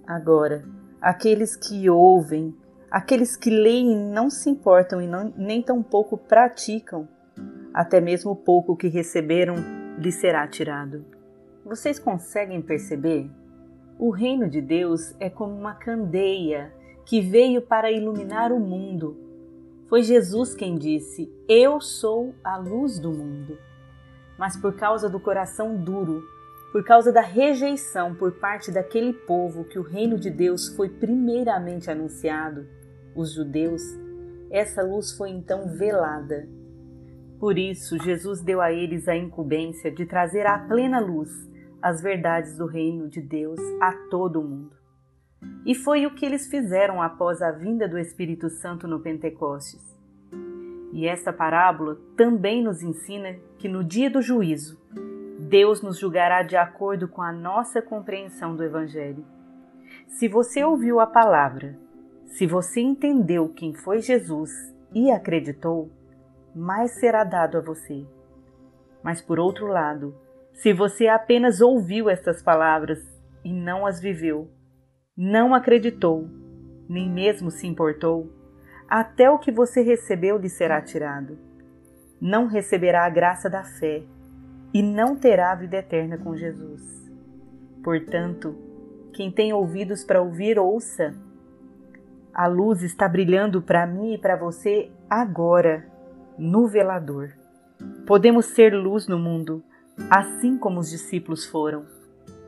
Agora, 0.06 0.64
aqueles 1.00 1.56
que 1.56 1.88
ouvem, 1.88 2.54
aqueles 2.90 3.36
que 3.36 3.50
leem 3.50 3.92
e 3.92 4.12
não 4.12 4.28
se 4.28 4.50
importam 4.50 5.00
e 5.00 5.06
não, 5.06 5.32
nem 5.36 5.62
tampouco 5.62 6.16
praticam, 6.16 7.08
até 7.76 8.00
mesmo 8.00 8.30
o 8.30 8.36
pouco 8.36 8.74
que 8.74 8.88
receberam 8.88 9.56
lhe 9.98 10.10
será 10.10 10.48
tirado. 10.48 11.04
Vocês 11.62 11.98
conseguem 11.98 12.62
perceber? 12.62 13.30
O 13.98 14.08
reino 14.08 14.48
de 14.48 14.62
Deus 14.62 15.14
é 15.20 15.28
como 15.28 15.54
uma 15.54 15.74
candeia 15.74 16.72
que 17.04 17.20
veio 17.20 17.60
para 17.60 17.92
iluminar 17.92 18.50
o 18.50 18.58
mundo. 18.58 19.14
Foi 19.90 20.02
Jesus 20.02 20.54
quem 20.54 20.78
disse: 20.78 21.30
Eu 21.46 21.78
sou 21.78 22.34
a 22.42 22.56
luz 22.56 22.98
do 22.98 23.12
mundo. 23.12 23.58
Mas 24.38 24.56
por 24.56 24.74
causa 24.74 25.06
do 25.06 25.20
coração 25.20 25.76
duro, 25.76 26.22
por 26.72 26.82
causa 26.82 27.12
da 27.12 27.20
rejeição 27.20 28.14
por 28.14 28.32
parte 28.32 28.72
daquele 28.72 29.12
povo 29.12 29.64
que 29.64 29.78
o 29.78 29.82
reino 29.82 30.18
de 30.18 30.30
Deus 30.30 30.68
foi 30.68 30.88
primeiramente 30.88 31.90
anunciado, 31.90 32.66
os 33.14 33.32
judeus, 33.32 33.82
essa 34.50 34.82
luz 34.82 35.12
foi 35.12 35.28
então 35.28 35.68
velada 35.68 36.48
por 37.38 37.58
isso, 37.58 37.98
Jesus 38.02 38.40
deu 38.40 38.60
a 38.60 38.72
eles 38.72 39.08
a 39.08 39.16
incumbência 39.16 39.90
de 39.90 40.06
trazer 40.06 40.46
à 40.46 40.58
plena 40.58 40.98
luz 40.98 41.30
as 41.82 42.00
verdades 42.00 42.56
do 42.56 42.66
reino 42.66 43.08
de 43.08 43.20
Deus 43.20 43.60
a 43.80 43.92
todo 44.10 44.40
o 44.40 44.44
mundo. 44.44 44.76
E 45.64 45.74
foi 45.74 46.06
o 46.06 46.14
que 46.14 46.24
eles 46.24 46.48
fizeram 46.48 47.02
após 47.02 47.42
a 47.42 47.52
vinda 47.52 47.86
do 47.86 47.98
Espírito 47.98 48.48
Santo 48.48 48.88
no 48.88 49.00
Pentecostes. 49.00 49.82
E 50.92 51.06
esta 51.06 51.32
parábola 51.32 51.98
também 52.16 52.62
nos 52.62 52.82
ensina 52.82 53.36
que 53.58 53.68
no 53.68 53.84
dia 53.84 54.08
do 54.08 54.22
juízo, 54.22 54.80
Deus 55.38 55.82
nos 55.82 55.98
julgará 55.98 56.42
de 56.42 56.56
acordo 56.56 57.06
com 57.06 57.20
a 57.20 57.32
nossa 57.32 57.82
compreensão 57.82 58.56
do 58.56 58.64
Evangelho. 58.64 59.24
Se 60.08 60.26
você 60.26 60.64
ouviu 60.64 60.98
a 61.00 61.06
palavra, 61.06 61.78
se 62.28 62.46
você 62.46 62.80
entendeu 62.80 63.48
quem 63.50 63.74
foi 63.74 64.00
Jesus 64.00 64.50
e 64.94 65.10
acreditou, 65.10 65.90
mais 66.56 66.92
será 66.92 67.22
dado 67.22 67.58
a 67.58 67.60
você. 67.60 68.06
Mas 69.02 69.20
por 69.20 69.38
outro 69.38 69.66
lado, 69.66 70.16
se 70.54 70.72
você 70.72 71.06
apenas 71.06 71.60
ouviu 71.60 72.08
estas 72.08 72.42
palavras 72.42 72.98
e 73.44 73.52
não 73.52 73.86
as 73.86 74.00
viveu, 74.00 74.50
não 75.14 75.54
acreditou, 75.54 76.26
nem 76.88 77.10
mesmo 77.10 77.50
se 77.50 77.66
importou, 77.66 78.32
até 78.88 79.30
o 79.30 79.38
que 79.38 79.52
você 79.52 79.82
recebeu 79.82 80.38
lhe 80.38 80.48
será 80.48 80.80
tirado. 80.80 81.38
Não 82.18 82.46
receberá 82.46 83.04
a 83.04 83.10
graça 83.10 83.50
da 83.50 83.62
fé 83.62 84.02
e 84.72 84.82
não 84.82 85.14
terá 85.14 85.52
a 85.52 85.56
vida 85.56 85.76
eterna 85.76 86.16
com 86.16 86.34
Jesus. 86.34 86.82
Portanto, 87.84 88.56
quem 89.12 89.30
tem 89.30 89.52
ouvidos 89.52 90.02
para 90.02 90.22
ouvir, 90.22 90.58
ouça. 90.58 91.14
A 92.32 92.46
luz 92.46 92.82
está 92.82 93.06
brilhando 93.06 93.60
para 93.60 93.86
mim 93.86 94.14
e 94.14 94.18
para 94.18 94.36
você 94.36 94.90
agora 95.10 95.95
no 96.38 96.66
velador. 96.66 97.32
Podemos 98.06 98.46
ser 98.46 98.74
luz 98.74 99.06
no 99.06 99.18
mundo, 99.18 99.62
assim 100.10 100.56
como 100.56 100.80
os 100.80 100.90
discípulos 100.90 101.44
foram. 101.44 101.86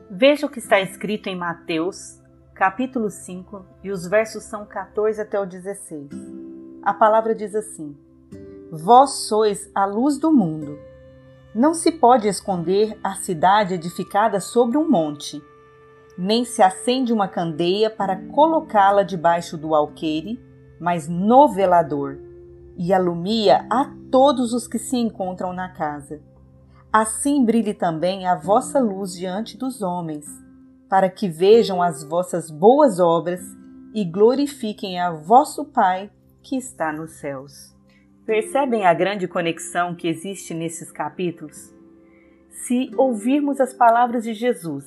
Veja 0.09 0.45
o 0.45 0.49
que 0.49 0.59
está 0.59 0.79
escrito 0.79 1.27
em 1.27 1.35
Mateus, 1.35 2.19
capítulo 2.53 3.09
5, 3.09 3.65
e 3.83 3.91
os 3.91 4.07
versos 4.07 4.43
são 4.43 4.65
14 4.65 5.21
até 5.21 5.39
o 5.39 5.45
16. 5.45 6.09
A 6.81 6.93
palavra 6.93 7.35
diz 7.35 7.55
assim: 7.55 7.95
Vós 8.71 9.27
sois 9.27 9.69
a 9.73 9.85
luz 9.85 10.17
do 10.17 10.31
mundo. 10.31 10.77
Não 11.53 11.73
se 11.73 11.91
pode 11.91 12.27
esconder 12.27 12.97
a 13.03 13.15
cidade 13.15 13.73
edificada 13.73 14.39
sobre 14.39 14.77
um 14.77 14.89
monte, 14.89 15.41
nem 16.17 16.45
se 16.45 16.61
acende 16.61 17.11
uma 17.11 17.27
candeia 17.27 17.89
para 17.89 18.15
colocá-la 18.15 19.03
debaixo 19.03 19.57
do 19.57 19.73
alqueire, 19.73 20.39
mas 20.79 21.07
no 21.07 21.47
velador 21.47 22.28
e 22.81 22.93
alumia 22.93 23.67
a 23.69 23.93
todos 24.09 24.53
os 24.53 24.65
que 24.65 24.79
se 24.79 24.95
encontram 24.95 25.51
na 25.51 25.67
casa. 25.67 26.21
Assim 26.93 27.43
brilhe 27.43 27.73
também 27.73 28.25
a 28.25 28.35
vossa 28.35 28.79
luz 28.79 29.11
diante 29.11 29.57
dos 29.57 29.81
homens, 29.81 30.25
para 30.87 31.09
que 31.09 31.27
vejam 31.27 31.83
as 31.83 32.05
vossas 32.05 32.49
boas 32.49 32.97
obras 32.97 33.41
e 33.93 34.05
glorifiquem 34.05 34.97
a 34.97 35.11
vosso 35.11 35.65
Pai 35.65 36.09
que 36.41 36.55
está 36.55 36.93
nos 36.93 37.19
céus. 37.19 37.75
Percebem 38.25 38.85
a 38.85 38.93
grande 38.93 39.27
conexão 39.27 39.93
que 39.93 40.07
existe 40.07 40.53
nesses 40.53 40.89
capítulos? 40.89 41.73
Se 42.49 42.91
ouvirmos 42.95 43.59
as 43.59 43.73
palavras 43.73 44.23
de 44.23 44.33
Jesus, 44.33 44.85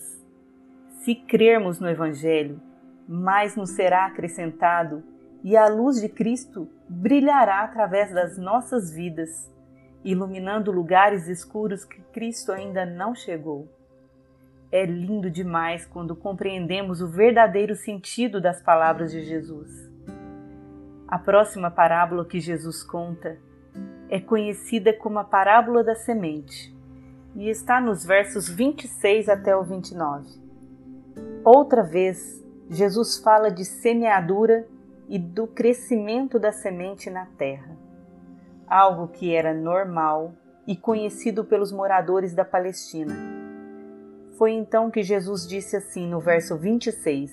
se 1.05 1.15
crermos 1.15 1.79
no 1.79 1.91
Evangelho, 1.91 2.59
mais 3.07 3.55
nos 3.55 3.71
será 3.71 4.07
acrescentado 4.07 5.03
e 5.45 5.57
a 5.57 5.69
luz 5.69 6.01
de 6.01 6.09
Cristo 6.09 6.69
brilhará 6.93 7.63
através 7.65 8.13
das 8.13 8.37
nossas 8.37 8.93
vidas, 8.93 9.51
iluminando 10.05 10.71
lugares 10.71 11.27
escuros 11.27 11.85
que 11.85 12.01
Cristo 12.13 12.53
ainda 12.53 12.85
não 12.85 13.15
chegou. 13.15 13.69
é 14.71 14.87
lindo 14.87 15.31
demais 15.31 15.85
quando 15.85 16.17
compreendemos 16.17 17.03
o 17.03 17.09
verdadeiro 17.09 17.77
sentido 17.77 18.41
das 18.41 18.63
palavras 18.63 19.13
de 19.13 19.23
Jesus. 19.23 19.91
A 21.07 21.19
próxima 21.19 21.71
parábola 21.71 22.25
que 22.25 22.41
Jesus 22.41 22.83
conta 22.83 23.37
é 24.09 24.19
conhecida 24.19 24.91
como 24.95 25.19
a 25.19 25.25
parábola 25.25 25.85
da 25.85 25.95
semente 25.95 26.75
e 27.37 27.51
está 27.51 27.83
nos 27.83 28.03
versos 28.03 28.49
26 28.49 29.29
até 29.29 29.55
o 29.55 29.63
29. 29.63 30.27
Outra 31.45 31.83
vez, 31.83 32.43
Jesus 32.71 33.19
fala 33.19 33.51
de 33.51 33.67
semeadura 33.67 34.67
e 35.13 35.19
do 35.19 35.47
crescimento 35.47 36.41
da 36.41 36.51
semente 36.51 37.09
na 37.09 37.27
terra, 37.27 37.77
algo 38.67 39.07
que 39.07 39.33
era 39.33 39.55
normal 39.55 40.33
e 40.67 40.75
conhecido 40.75 41.45
pelos 41.45 41.71
moradores 41.71 42.35
da 42.35 42.45
Palestina. 42.45 43.15
Foi 44.37 44.51
então 44.51 44.91
que 44.91 45.05
Jesus 45.05 45.47
disse 45.47 45.77
assim 45.77 46.09
no 46.09 46.19
verso 46.19 46.57
26: 46.57 47.31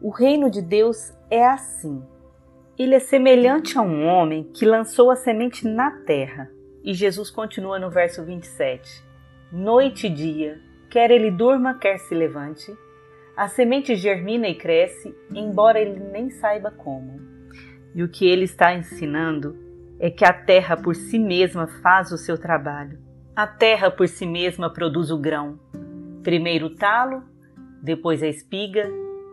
O 0.00 0.08
reino 0.08 0.48
de 0.48 0.62
Deus 0.62 1.12
é 1.28 1.44
assim 1.44 2.02
ele 2.78 2.94
é 2.94 3.00
semelhante 3.00 3.78
a 3.78 3.80
um 3.80 4.04
homem 4.04 4.44
que 4.52 4.66
lançou 4.66 5.10
a 5.10 5.16
semente 5.16 5.66
na 5.66 5.90
terra. 5.90 6.50
E 6.84 6.92
Jesus 6.92 7.30
continua 7.30 7.78
no 7.78 7.90
verso 7.90 8.22
27. 8.22 9.02
Noite 9.50 10.08
e 10.08 10.10
dia, 10.10 10.60
quer 10.90 11.10
ele 11.10 11.30
durma, 11.30 11.78
quer 11.78 11.98
se 11.98 12.14
levante, 12.14 12.76
a 13.36 13.48
semente 13.48 13.94
germina 13.94 14.48
e 14.48 14.54
cresce, 14.54 15.14
embora 15.30 15.78
ele 15.78 16.00
nem 16.00 16.30
saiba 16.30 16.70
como. 16.70 17.20
E 17.94 18.02
o 18.02 18.08
que 18.08 18.26
ele 18.26 18.44
está 18.44 18.74
ensinando 18.74 19.54
é 20.00 20.10
que 20.10 20.24
a 20.24 20.32
terra 20.32 20.76
por 20.76 20.94
si 20.94 21.18
mesma 21.18 21.66
faz 21.66 22.12
o 22.12 22.18
seu 22.18 22.38
trabalho. 22.38 22.98
A 23.34 23.46
terra 23.46 23.90
por 23.90 24.08
si 24.08 24.26
mesma 24.26 24.72
produz 24.72 25.10
o 25.10 25.18
grão. 25.18 25.60
Primeiro 26.22 26.66
o 26.66 26.74
talo, 26.74 27.22
depois 27.82 28.22
a 28.22 28.26
espiga 28.26 28.90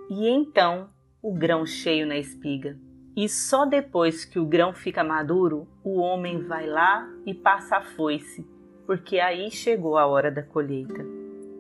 e 0.10 0.28
então 0.28 0.90
o 1.22 1.34
grão 1.34 1.66
cheio 1.66 2.06
na 2.06 2.18
espiga. 2.18 2.78
E 3.16 3.30
só 3.30 3.66
depois 3.66 4.26
que 4.26 4.38
o 4.38 4.46
grão 4.46 4.74
fica 4.74 5.04
maduro, 5.04 5.68
o 5.84 6.00
homem 6.00 6.44
vai 6.44 6.68
lá 6.68 7.08
e 7.26 7.34
passa 7.34 7.78
a 7.78 7.82
foice, 7.82 8.46
porque 8.86 9.20
aí 9.20 9.50
chegou 9.50 9.98
a 9.98 10.06
hora 10.06 10.30
da 10.30 10.44
colheita. 10.44 11.06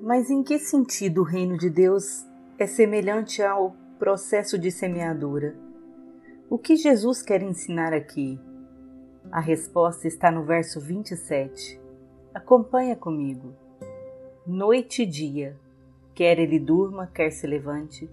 Mas 0.01 0.29
em 0.29 0.43
que 0.43 0.59
sentido 0.59 1.21
o 1.21 1.23
reino 1.23 1.57
de 1.57 1.69
Deus 1.69 2.25
é 2.63 2.67
semelhante 2.67 3.43
ao 3.43 3.75
processo 3.99 4.57
de 4.57 4.71
semeadura? 4.71 5.53
O 6.49 6.57
que 6.57 6.77
Jesus 6.77 7.21
quer 7.21 7.43
ensinar 7.43 7.91
aqui? 7.91 8.39
A 9.29 9.41
resposta 9.41 10.07
está 10.07 10.31
no 10.31 10.45
verso 10.45 10.79
27. 10.79 11.77
Acompanha 12.33 12.95
comigo. 12.95 13.53
Noite 14.47 15.01
e 15.01 15.05
dia, 15.05 15.57
quer 16.15 16.39
ele 16.39 16.57
durma, 16.57 17.05
quer 17.13 17.31
se 17.31 17.45
levante, 17.45 18.09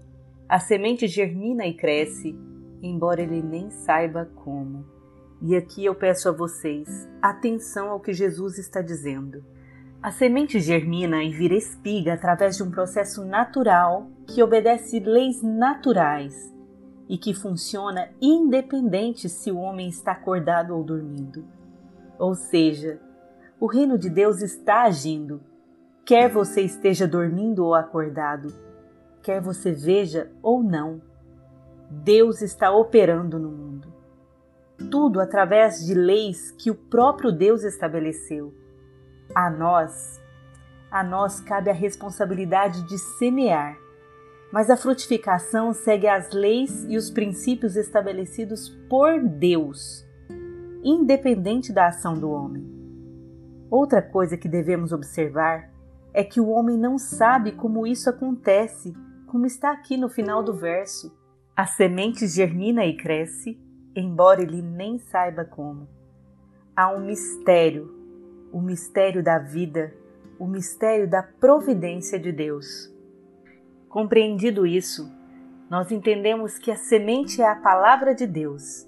a 0.49 0.59
semente 0.59 1.07
germina 1.07 1.65
e 1.65 1.73
cresce, 1.73 2.37
embora 2.81 3.21
ele 3.21 3.41
nem 3.41 3.69
saiba 3.69 4.29
como. 4.35 4.85
E 5.41 5.55
aqui 5.55 5.85
eu 5.85 5.95
peço 5.95 6.27
a 6.27 6.33
vocês 6.33 7.09
atenção 7.21 7.89
ao 7.89 8.01
que 8.01 8.11
Jesus 8.11 8.57
está 8.57 8.81
dizendo. 8.81 9.45
A 10.03 10.11
semente 10.11 10.59
germina 10.59 11.23
e 11.23 11.31
vira 11.31 11.55
espiga 11.55 12.15
através 12.15 12.57
de 12.57 12.63
um 12.63 12.69
processo 12.69 13.23
natural 13.23 14.10
que 14.27 14.41
obedece 14.41 14.99
leis 14.99 15.41
naturais 15.41 16.53
e 17.07 17.17
que 17.17 17.33
funciona 17.33 18.09
independente 18.21 19.27
se 19.27 19.51
o 19.51 19.57
homem 19.57 19.89
está 19.89 20.13
acordado 20.13 20.75
ou 20.75 20.83
dormindo. 20.83 21.45
Ou 22.17 22.35
seja, 22.35 23.01
o 23.59 23.65
reino 23.65 23.97
de 23.97 24.09
Deus 24.09 24.41
está 24.41 24.83
agindo, 24.83 25.41
quer 26.05 26.29
você 26.29 26.61
esteja 26.61 27.07
dormindo 27.07 27.65
ou 27.65 27.75
acordado, 27.75 28.53
quer 29.21 29.41
você 29.41 29.71
veja 29.71 30.31
ou 30.41 30.63
não. 30.63 31.01
Deus 31.89 32.41
está 32.41 32.71
operando 32.71 33.37
no 33.37 33.49
mundo. 33.49 33.93
Tudo 34.89 35.19
através 35.19 35.85
de 35.85 35.93
leis 35.93 36.51
que 36.51 36.71
o 36.71 36.75
próprio 36.75 37.31
Deus 37.31 37.63
estabeleceu. 37.63 38.53
A 39.35 39.49
nós, 39.49 40.21
a 40.89 41.03
nós 41.03 41.39
cabe 41.39 41.69
a 41.69 41.73
responsabilidade 41.73 42.87
de 42.87 42.97
semear, 42.97 43.77
mas 44.51 44.69
a 44.69 44.75
frutificação 44.75 45.73
segue 45.73 46.07
as 46.07 46.31
leis 46.31 46.85
e 46.89 46.97
os 46.97 47.09
princípios 47.09 47.75
estabelecidos 47.75 48.69
por 48.89 49.19
Deus, 49.19 50.05
independente 50.83 51.71
da 51.71 51.87
ação 51.87 52.19
do 52.19 52.29
homem. 52.29 52.69
Outra 53.69 54.01
coisa 54.01 54.35
que 54.35 54.49
devemos 54.49 54.91
observar 54.91 55.71
é 56.13 56.23
que 56.23 56.41
o 56.41 56.49
homem 56.49 56.77
não 56.77 56.97
sabe 56.97 57.53
como 57.53 57.87
isso 57.87 58.09
acontece, 58.09 58.93
como 59.27 59.45
está 59.45 59.71
aqui 59.71 59.95
no 59.95 60.09
final 60.09 60.43
do 60.43 60.53
verso. 60.53 61.17
A 61.55 61.65
semente 61.65 62.27
germina 62.27 62.85
e 62.85 62.97
cresce, 62.97 63.57
embora 63.95 64.41
ele 64.41 64.61
nem 64.61 64.99
saiba 64.99 65.45
como. 65.45 65.87
Há 66.75 66.93
um 66.93 67.05
mistério, 67.05 67.89
o 68.51 68.59
mistério 68.59 69.23
da 69.23 69.39
vida, 69.39 69.93
o 70.37 70.45
mistério 70.45 71.09
da 71.09 71.23
providência 71.23 72.19
de 72.19 72.31
Deus. 72.33 72.90
Compreendido 73.91 74.65
isso, 74.65 75.11
nós 75.69 75.91
entendemos 75.91 76.57
que 76.57 76.71
a 76.71 76.77
semente 76.77 77.41
é 77.41 77.49
a 77.49 77.57
palavra 77.57 78.15
de 78.15 78.25
Deus 78.25 78.87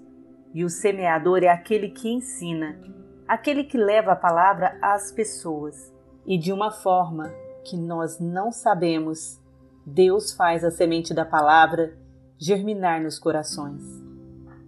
e 0.54 0.64
o 0.64 0.70
semeador 0.70 1.44
é 1.44 1.50
aquele 1.50 1.90
que 1.90 2.08
ensina, 2.10 2.80
aquele 3.28 3.66
que 3.66 3.78
leva 3.78 4.14
a 4.14 4.16
palavra 4.16 4.78
às 4.82 5.12
pessoas. 5.12 5.94
E 6.26 6.38
de 6.38 6.54
uma 6.54 6.72
forma 6.72 7.34
que 7.66 7.76
nós 7.76 8.18
não 8.18 8.50
sabemos, 8.50 9.42
Deus 9.86 10.32
faz 10.32 10.64
a 10.64 10.72
semente 10.72 11.14
da 11.14 11.26
palavra 11.26 11.98
germinar 12.38 13.02
nos 13.02 13.20
corações. 13.20 13.84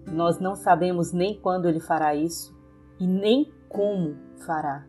Nós 0.06 0.38
não 0.38 0.54
sabemos 0.54 1.13
nem 1.13 1.39
quando 1.39 1.65
ele 1.65 1.80
fará 1.80 2.13
isso 2.13 2.54
e 3.00 3.08
nem 3.08 3.54
como 3.69 4.17
fará. 4.45 4.86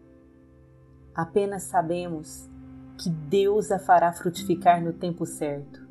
Apenas 1.15 1.63
sabemos 1.63 2.51
que 2.97 3.11
Deus 3.11 3.71
a 3.71 3.79
fará 3.79 4.13
frutificar 4.13 4.83
no 4.83 4.93
tempo 4.93 5.27
certo. 5.27 5.87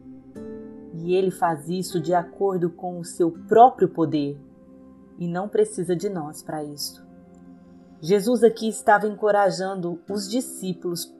E 0.93 1.13
ele 1.15 1.31
faz 1.31 1.69
isso 1.69 1.99
de 1.99 2.13
acordo 2.13 2.69
com 2.69 2.99
o 2.99 3.05
seu 3.05 3.31
próprio 3.31 3.89
poder 3.89 4.39
e 5.17 5.27
não 5.27 5.47
precisa 5.47 5.95
de 5.95 6.09
nós 6.09 6.41
para 6.41 6.63
isso. 6.63 7.05
Jesus 8.01 8.43
aqui 8.43 8.67
estava 8.67 9.07
encorajando 9.07 9.99
os 10.09 10.29
discípulos 10.29 11.13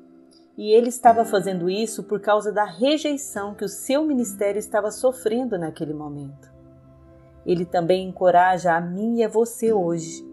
e 0.57 0.71
ele 0.71 0.89
estava 0.89 1.25
fazendo 1.25 1.69
isso 1.69 2.03
por 2.03 2.19
causa 2.21 2.51
da 2.51 2.63
rejeição 2.63 3.53
que 3.53 3.65
o 3.65 3.69
seu 3.69 4.05
ministério 4.05 4.59
estava 4.59 4.91
sofrendo 4.91 5.57
naquele 5.57 5.93
momento. 5.93 6.53
Ele 7.45 7.65
também 7.65 8.07
encoraja 8.07 8.75
a 8.75 8.81
mim 8.81 9.17
e 9.17 9.23
a 9.23 9.27
você 9.27 9.71
hoje, 9.73 10.25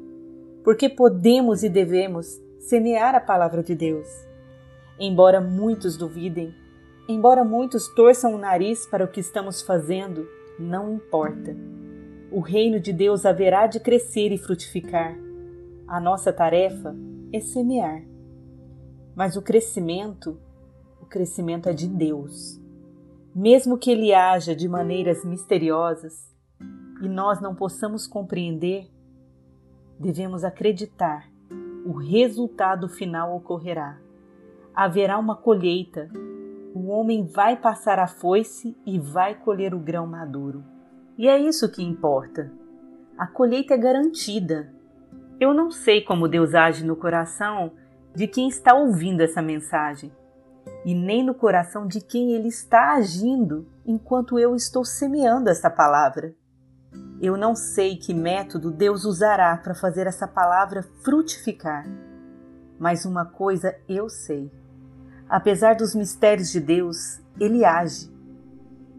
porque 0.64 0.88
podemos 0.88 1.62
e 1.62 1.68
devemos 1.68 2.26
semear 2.60 3.14
a 3.14 3.20
palavra 3.20 3.62
de 3.62 3.74
Deus. 3.74 4.31
Embora 5.04 5.40
muitos 5.40 5.96
duvidem, 5.96 6.54
embora 7.08 7.44
muitos 7.44 7.88
torçam 7.88 8.36
o 8.36 8.38
nariz 8.38 8.86
para 8.86 9.04
o 9.04 9.08
que 9.08 9.18
estamos 9.18 9.60
fazendo, 9.60 10.28
não 10.56 10.94
importa. 10.94 11.56
O 12.30 12.38
reino 12.38 12.78
de 12.78 12.92
Deus 12.92 13.26
haverá 13.26 13.66
de 13.66 13.80
crescer 13.80 14.30
e 14.30 14.38
frutificar. 14.38 15.18
A 15.88 15.98
nossa 15.98 16.32
tarefa 16.32 16.94
é 17.32 17.40
semear. 17.40 18.04
Mas 19.12 19.36
o 19.36 19.42
crescimento, 19.42 20.40
o 21.00 21.06
crescimento 21.06 21.68
é 21.68 21.72
de 21.72 21.88
Deus. 21.88 22.60
Mesmo 23.34 23.76
que 23.76 23.90
ele 23.90 24.14
haja 24.14 24.54
de 24.54 24.68
maneiras 24.68 25.24
misteriosas 25.24 26.32
e 27.02 27.08
nós 27.08 27.40
não 27.40 27.56
possamos 27.56 28.06
compreender, 28.06 28.86
devemos 29.98 30.44
acreditar, 30.44 31.28
o 31.84 31.90
resultado 31.90 32.88
final 32.88 33.34
ocorrerá. 33.34 34.01
Haverá 34.74 35.18
uma 35.18 35.36
colheita, 35.36 36.08
o 36.74 36.88
homem 36.88 37.26
vai 37.26 37.56
passar 37.56 37.98
a 37.98 38.06
foice 38.06 38.76
e 38.86 38.98
vai 38.98 39.34
colher 39.34 39.74
o 39.74 39.78
grão 39.78 40.06
maduro. 40.06 40.64
E 41.18 41.28
é 41.28 41.38
isso 41.38 41.70
que 41.70 41.82
importa. 41.82 42.50
A 43.18 43.26
colheita 43.26 43.74
é 43.74 43.78
garantida. 43.78 44.72
Eu 45.38 45.52
não 45.52 45.70
sei 45.70 46.00
como 46.00 46.28
Deus 46.28 46.54
age 46.54 46.84
no 46.84 46.96
coração 46.96 47.72
de 48.14 48.26
quem 48.26 48.48
está 48.48 48.74
ouvindo 48.74 49.20
essa 49.20 49.42
mensagem 49.42 50.10
e 50.84 50.94
nem 50.94 51.22
no 51.22 51.34
coração 51.34 51.86
de 51.86 52.00
quem 52.00 52.32
ele 52.32 52.48
está 52.48 52.94
agindo 52.94 53.66
enquanto 53.84 54.38
eu 54.38 54.54
estou 54.54 54.84
semeando 54.84 55.50
essa 55.50 55.70
palavra. 55.70 56.34
Eu 57.20 57.36
não 57.36 57.54
sei 57.54 57.96
que 57.96 58.14
método 58.14 58.70
Deus 58.70 59.04
usará 59.04 59.56
para 59.56 59.74
fazer 59.74 60.06
essa 60.06 60.26
palavra 60.26 60.82
frutificar, 61.04 61.86
mas 62.78 63.04
uma 63.04 63.24
coisa 63.24 63.76
eu 63.88 64.08
sei. 64.08 64.50
Apesar 65.32 65.76
dos 65.76 65.94
mistérios 65.94 66.52
de 66.52 66.60
Deus, 66.60 67.18
ele 67.40 67.64
age. 67.64 68.12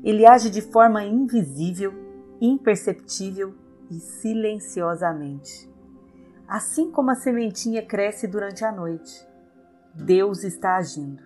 Ele 0.04 0.26
age 0.26 0.50
de 0.50 0.64
forma 0.64 1.04
invisível, 1.04 1.94
imperceptível 2.42 3.54
e 3.92 4.00
silenciosamente. 4.00 5.72
Assim 6.48 6.90
como 6.90 7.12
a 7.12 7.16
sementinha 7.16 7.86
cresce 7.86 8.26
durante 8.26 8.66
a 8.66 8.72
noite, 8.72 9.14
Deus 9.94 10.44
está 10.44 10.78
agindo. 10.78 11.22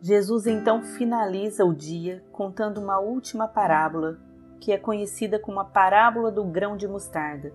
Jesus 0.00 0.46
então 0.46 0.80
finaliza 0.80 1.64
o 1.64 1.74
dia 1.74 2.22
contando 2.30 2.80
uma 2.80 3.00
última 3.00 3.48
parábola, 3.48 4.16
que 4.60 4.70
é 4.70 4.78
conhecida 4.78 5.40
como 5.40 5.58
a 5.58 5.64
parábola 5.64 6.30
do 6.30 6.44
grão 6.44 6.76
de 6.76 6.86
mostarda. 6.86 7.52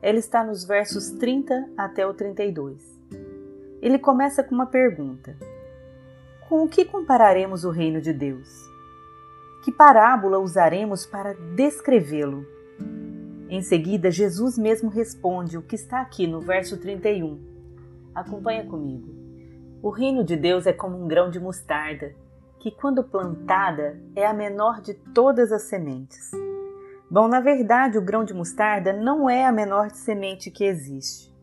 Ela 0.00 0.18
está 0.18 0.44
nos 0.44 0.64
versos 0.64 1.10
30 1.10 1.70
até 1.76 2.06
o 2.06 2.14
32. 2.14 2.80
Ele 3.82 3.98
começa 3.98 4.44
com 4.44 4.54
uma 4.54 4.66
pergunta: 4.66 5.36
Com 6.48 6.62
o 6.62 6.68
que 6.68 6.84
compararemos 6.84 7.64
o 7.64 7.70
reino 7.70 8.00
de 8.00 8.12
Deus? 8.12 8.70
Que 9.64 9.72
parábola 9.72 10.38
usaremos 10.38 11.04
para 11.04 11.34
descrevê-lo? 11.56 12.46
Em 13.48 13.60
seguida, 13.62 14.12
Jesus 14.12 14.56
mesmo 14.56 14.88
responde 14.88 15.58
o 15.58 15.62
que 15.62 15.74
está 15.74 16.00
aqui 16.00 16.24
no 16.24 16.40
verso 16.40 16.76
31. 16.76 17.40
Acompanha 18.14 18.64
comigo. 18.64 19.12
O 19.82 19.90
reino 19.90 20.22
de 20.22 20.36
Deus 20.36 20.66
é 20.66 20.72
como 20.72 20.96
um 20.96 21.08
grão 21.08 21.30
de 21.30 21.40
mostarda, 21.40 22.14
que, 22.60 22.70
quando 22.70 23.02
plantada, 23.02 24.00
é 24.14 24.24
a 24.24 24.32
menor 24.32 24.80
de 24.80 24.94
todas 24.94 25.50
as 25.50 25.62
sementes. 25.62 26.30
Bom, 27.10 27.26
na 27.26 27.40
verdade, 27.40 27.98
o 27.98 28.02
grão 28.02 28.24
de 28.24 28.32
mostarda 28.32 28.92
não 28.92 29.28
é 29.28 29.44
a 29.44 29.50
menor 29.50 29.90
semente 29.90 30.52
que 30.52 30.62
existe, 30.64 31.34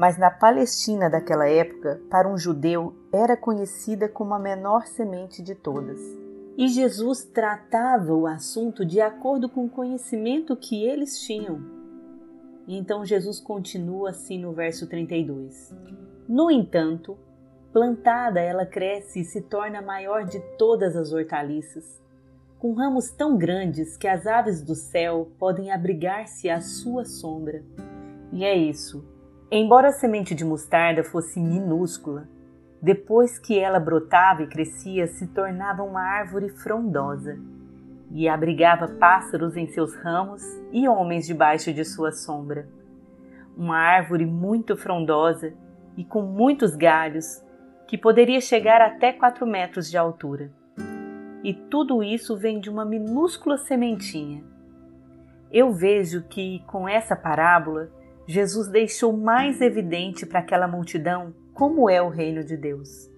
mas 0.00 0.16
na 0.16 0.30
Palestina 0.30 1.10
daquela 1.10 1.46
época, 1.46 2.00
para 2.08 2.26
um 2.26 2.38
judeu, 2.38 2.94
era 3.12 3.36
conhecida 3.36 4.08
como 4.08 4.32
a 4.32 4.38
menor 4.38 4.86
semente 4.86 5.42
de 5.42 5.54
todas. 5.54 6.00
E 6.56 6.68
Jesus 6.68 7.22
tratava 7.24 8.14
o 8.14 8.26
assunto 8.26 8.82
de 8.82 8.98
acordo 8.98 9.46
com 9.46 9.66
o 9.66 9.68
conhecimento 9.68 10.56
que 10.56 10.86
eles 10.86 11.20
tinham. 11.20 11.60
Então 12.66 13.04
Jesus 13.04 13.38
continua 13.40 14.08
assim 14.08 14.38
no 14.38 14.54
verso 14.54 14.86
32. 14.86 15.76
No 16.26 16.50
entanto, 16.50 17.18
plantada 17.70 18.40
ela 18.40 18.64
cresce 18.64 19.20
e 19.20 19.24
se 19.24 19.42
torna 19.42 19.82
maior 19.82 20.24
de 20.24 20.40
todas 20.56 20.96
as 20.96 21.12
hortaliças, 21.12 22.02
com 22.58 22.72
ramos 22.72 23.10
tão 23.10 23.36
grandes 23.36 23.98
que 23.98 24.08
as 24.08 24.26
aves 24.26 24.62
do 24.62 24.74
céu 24.74 25.30
podem 25.38 25.70
abrigar-se 25.70 26.48
à 26.48 26.58
sua 26.58 27.04
sombra. 27.04 27.62
E 28.32 28.46
é 28.46 28.56
isso. 28.56 29.04
Embora 29.52 29.88
a 29.88 29.92
semente 29.92 30.32
de 30.32 30.44
mostarda 30.44 31.02
fosse 31.02 31.40
minúscula, 31.40 32.28
depois 32.80 33.36
que 33.36 33.58
ela 33.58 33.80
brotava 33.80 34.44
e 34.44 34.46
crescia, 34.46 35.08
se 35.08 35.26
tornava 35.26 35.82
uma 35.82 36.00
árvore 36.00 36.50
frondosa 36.50 37.36
e 38.12 38.28
abrigava 38.28 38.86
pássaros 38.86 39.56
em 39.56 39.66
seus 39.66 39.92
ramos 39.96 40.40
e 40.70 40.88
homens 40.88 41.26
debaixo 41.26 41.74
de 41.74 41.84
sua 41.84 42.12
sombra. 42.12 42.68
Uma 43.56 43.76
árvore 43.76 44.24
muito 44.24 44.76
frondosa 44.76 45.52
e 45.96 46.04
com 46.04 46.22
muitos 46.22 46.76
galhos, 46.76 47.44
que 47.88 47.98
poderia 47.98 48.40
chegar 48.40 48.80
até 48.80 49.12
4 49.12 49.44
metros 49.44 49.90
de 49.90 49.98
altura. 49.98 50.52
E 51.42 51.52
tudo 51.52 52.04
isso 52.04 52.36
vem 52.36 52.60
de 52.60 52.70
uma 52.70 52.84
minúscula 52.84 53.58
sementinha. 53.58 54.44
Eu 55.50 55.72
vejo 55.72 56.22
que, 56.22 56.62
com 56.68 56.88
essa 56.88 57.16
parábola, 57.16 57.90
Jesus 58.30 58.68
deixou 58.68 59.12
mais 59.12 59.60
evidente 59.60 60.24
para 60.24 60.38
aquela 60.38 60.68
multidão 60.68 61.34
como 61.52 61.90
é 61.90 62.00
o 62.00 62.08
reino 62.08 62.44
de 62.44 62.56
Deus. 62.56 63.10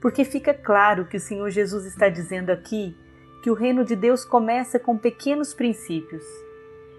Porque 0.00 0.24
fica 0.24 0.52
claro 0.52 1.06
que 1.06 1.18
o 1.18 1.20
Senhor 1.20 1.48
Jesus 1.50 1.86
está 1.86 2.08
dizendo 2.08 2.50
aqui 2.50 2.96
que 3.44 3.48
o 3.48 3.54
reino 3.54 3.84
de 3.84 3.94
Deus 3.94 4.24
começa 4.24 4.76
com 4.76 4.98
pequenos 4.98 5.54
princípios. 5.54 6.24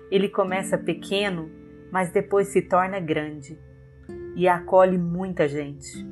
Ele 0.10 0.30
começa 0.30 0.78
pequeno, 0.78 1.52
mas 1.92 2.10
depois 2.10 2.48
se 2.48 2.62
torna 2.62 3.02
grande 3.02 3.60
e 4.34 4.48
acolhe 4.48 4.98
muita 4.98 5.46
gente. 5.46 6.08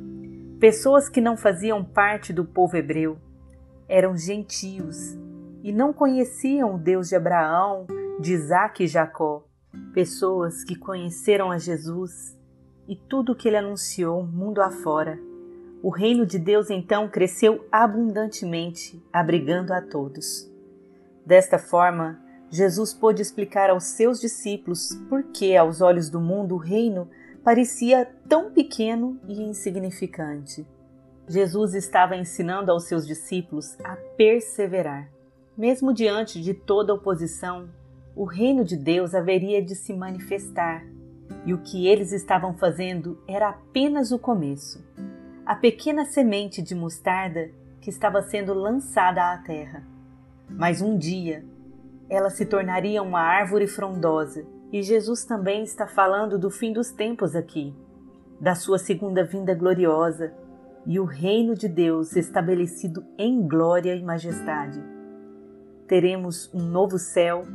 Pessoas 0.59 1.07
que 1.07 1.21
não 1.21 1.37
faziam 1.37 1.85
parte 1.85 2.33
do 2.33 2.43
povo 2.43 2.75
hebreu, 2.75 3.17
eram 3.87 4.17
gentios 4.17 5.17
e 5.63 5.71
não 5.71 5.93
conheciam 5.93 6.75
o 6.75 6.77
Deus 6.77 7.07
de 7.07 7.15
Abraão, 7.15 7.87
de 8.19 8.33
Isaac 8.33 8.83
e 8.83 8.87
Jacó. 8.87 9.48
Pessoas 9.93 10.63
que 10.63 10.75
conheceram 10.75 11.51
a 11.51 11.57
Jesus 11.57 12.37
e 12.87 12.95
tudo 12.95 13.31
o 13.31 13.35
que 13.35 13.47
ele 13.47 13.57
anunciou 13.57 14.23
mundo 14.23 14.61
afora. 14.61 15.19
O 15.81 15.89
reino 15.89 16.25
de 16.25 16.37
Deus 16.37 16.69
então 16.69 17.07
cresceu 17.07 17.65
abundantemente, 17.71 19.01
abrigando 19.13 19.73
a 19.73 19.81
todos. 19.81 20.49
Desta 21.25 21.57
forma, 21.57 22.19
Jesus 22.49 22.93
pôde 22.93 23.21
explicar 23.21 23.69
aos 23.69 23.83
seus 23.83 24.19
discípulos 24.19 24.95
por 25.07 25.23
que, 25.23 25.55
aos 25.55 25.81
olhos 25.81 26.09
do 26.09 26.19
mundo, 26.19 26.55
o 26.55 26.57
reino 26.57 27.07
parecia 27.43 28.09
tão 28.27 28.51
pequeno 28.51 29.19
e 29.27 29.41
insignificante. 29.41 30.67
Jesus 31.27 31.75
estava 31.75 32.15
ensinando 32.15 32.71
aos 32.71 32.85
seus 32.85 33.05
discípulos 33.05 33.77
a 33.83 33.95
perseverar. 34.17 35.09
Mesmo 35.55 35.93
diante 35.93 36.41
de 36.41 36.53
toda 36.53 36.93
oposição, 36.93 37.69
o 38.19 38.25
reino 38.25 38.65
de 38.65 38.75
Deus 38.75 39.15
haveria 39.15 39.63
de 39.63 39.73
se 39.73 39.93
manifestar 39.93 40.85
e 41.45 41.53
o 41.53 41.59
que 41.59 41.87
eles 41.87 42.11
estavam 42.11 42.53
fazendo 42.53 43.17
era 43.25 43.47
apenas 43.47 44.11
o 44.11 44.19
começo. 44.19 44.85
A 45.45 45.55
pequena 45.55 46.03
semente 46.03 46.61
de 46.61 46.75
mostarda 46.75 47.49
que 47.79 47.89
estava 47.89 48.21
sendo 48.21 48.53
lançada 48.53 49.31
à 49.31 49.37
terra. 49.37 49.87
Mas 50.49 50.81
um 50.81 50.97
dia 50.97 51.45
ela 52.09 52.29
se 52.29 52.45
tornaria 52.45 53.01
uma 53.01 53.21
árvore 53.21 53.67
frondosa, 53.67 54.45
e 54.69 54.83
Jesus 54.83 55.23
também 55.23 55.63
está 55.63 55.87
falando 55.87 56.37
do 56.37 56.49
fim 56.49 56.73
dos 56.73 56.91
tempos 56.91 57.37
aqui, 57.37 57.73
da 58.37 58.53
sua 58.53 58.77
segunda 58.77 59.23
vinda 59.23 59.55
gloriosa 59.55 60.33
e 60.85 60.99
o 60.99 61.05
reino 61.05 61.55
de 61.55 61.69
Deus 61.69 62.17
estabelecido 62.17 63.01
em 63.17 63.47
glória 63.47 63.95
e 63.95 64.03
majestade. 64.03 64.83
Teremos 65.87 66.53
um 66.53 66.61
novo 66.61 66.99
céu, 66.99 67.45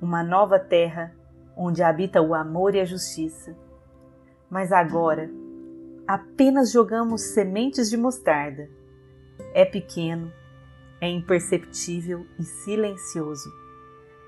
uma 0.00 0.22
nova 0.22 0.58
terra 0.58 1.14
onde 1.56 1.82
habita 1.82 2.22
o 2.22 2.34
amor 2.34 2.74
e 2.74 2.80
a 2.80 2.84
justiça. 2.84 3.56
Mas 4.48 4.72
agora, 4.72 5.30
apenas 6.06 6.70
jogamos 6.70 7.22
sementes 7.32 7.90
de 7.90 7.96
mostarda. 7.96 8.68
É 9.52 9.64
pequeno, 9.64 10.32
é 11.00 11.08
imperceptível 11.08 12.26
e 12.38 12.44
silencioso. 12.44 13.50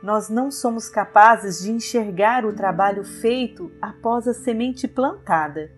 Nós 0.02 0.28
não 0.28 0.50
somos 0.50 0.88
capazes 0.88 1.62
de 1.62 1.70
enxergar 1.70 2.44
o 2.44 2.52
trabalho 2.52 3.04
feito 3.04 3.70
após 3.80 4.26
a 4.26 4.34
semente 4.34 4.88
plantada. 4.88 5.70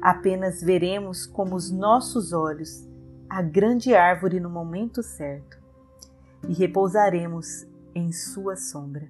Apenas 0.00 0.62
veremos 0.62 1.26
como 1.26 1.56
os 1.56 1.70
nossos 1.70 2.32
olhos 2.32 2.88
a 3.28 3.42
grande 3.42 3.94
árvore 3.94 4.40
no 4.40 4.50
momento 4.50 5.02
certo 5.02 5.58
e 6.48 6.52
repousaremos 6.52 7.66
em 7.94 8.12
sua 8.12 8.56
sombra. 8.56 9.08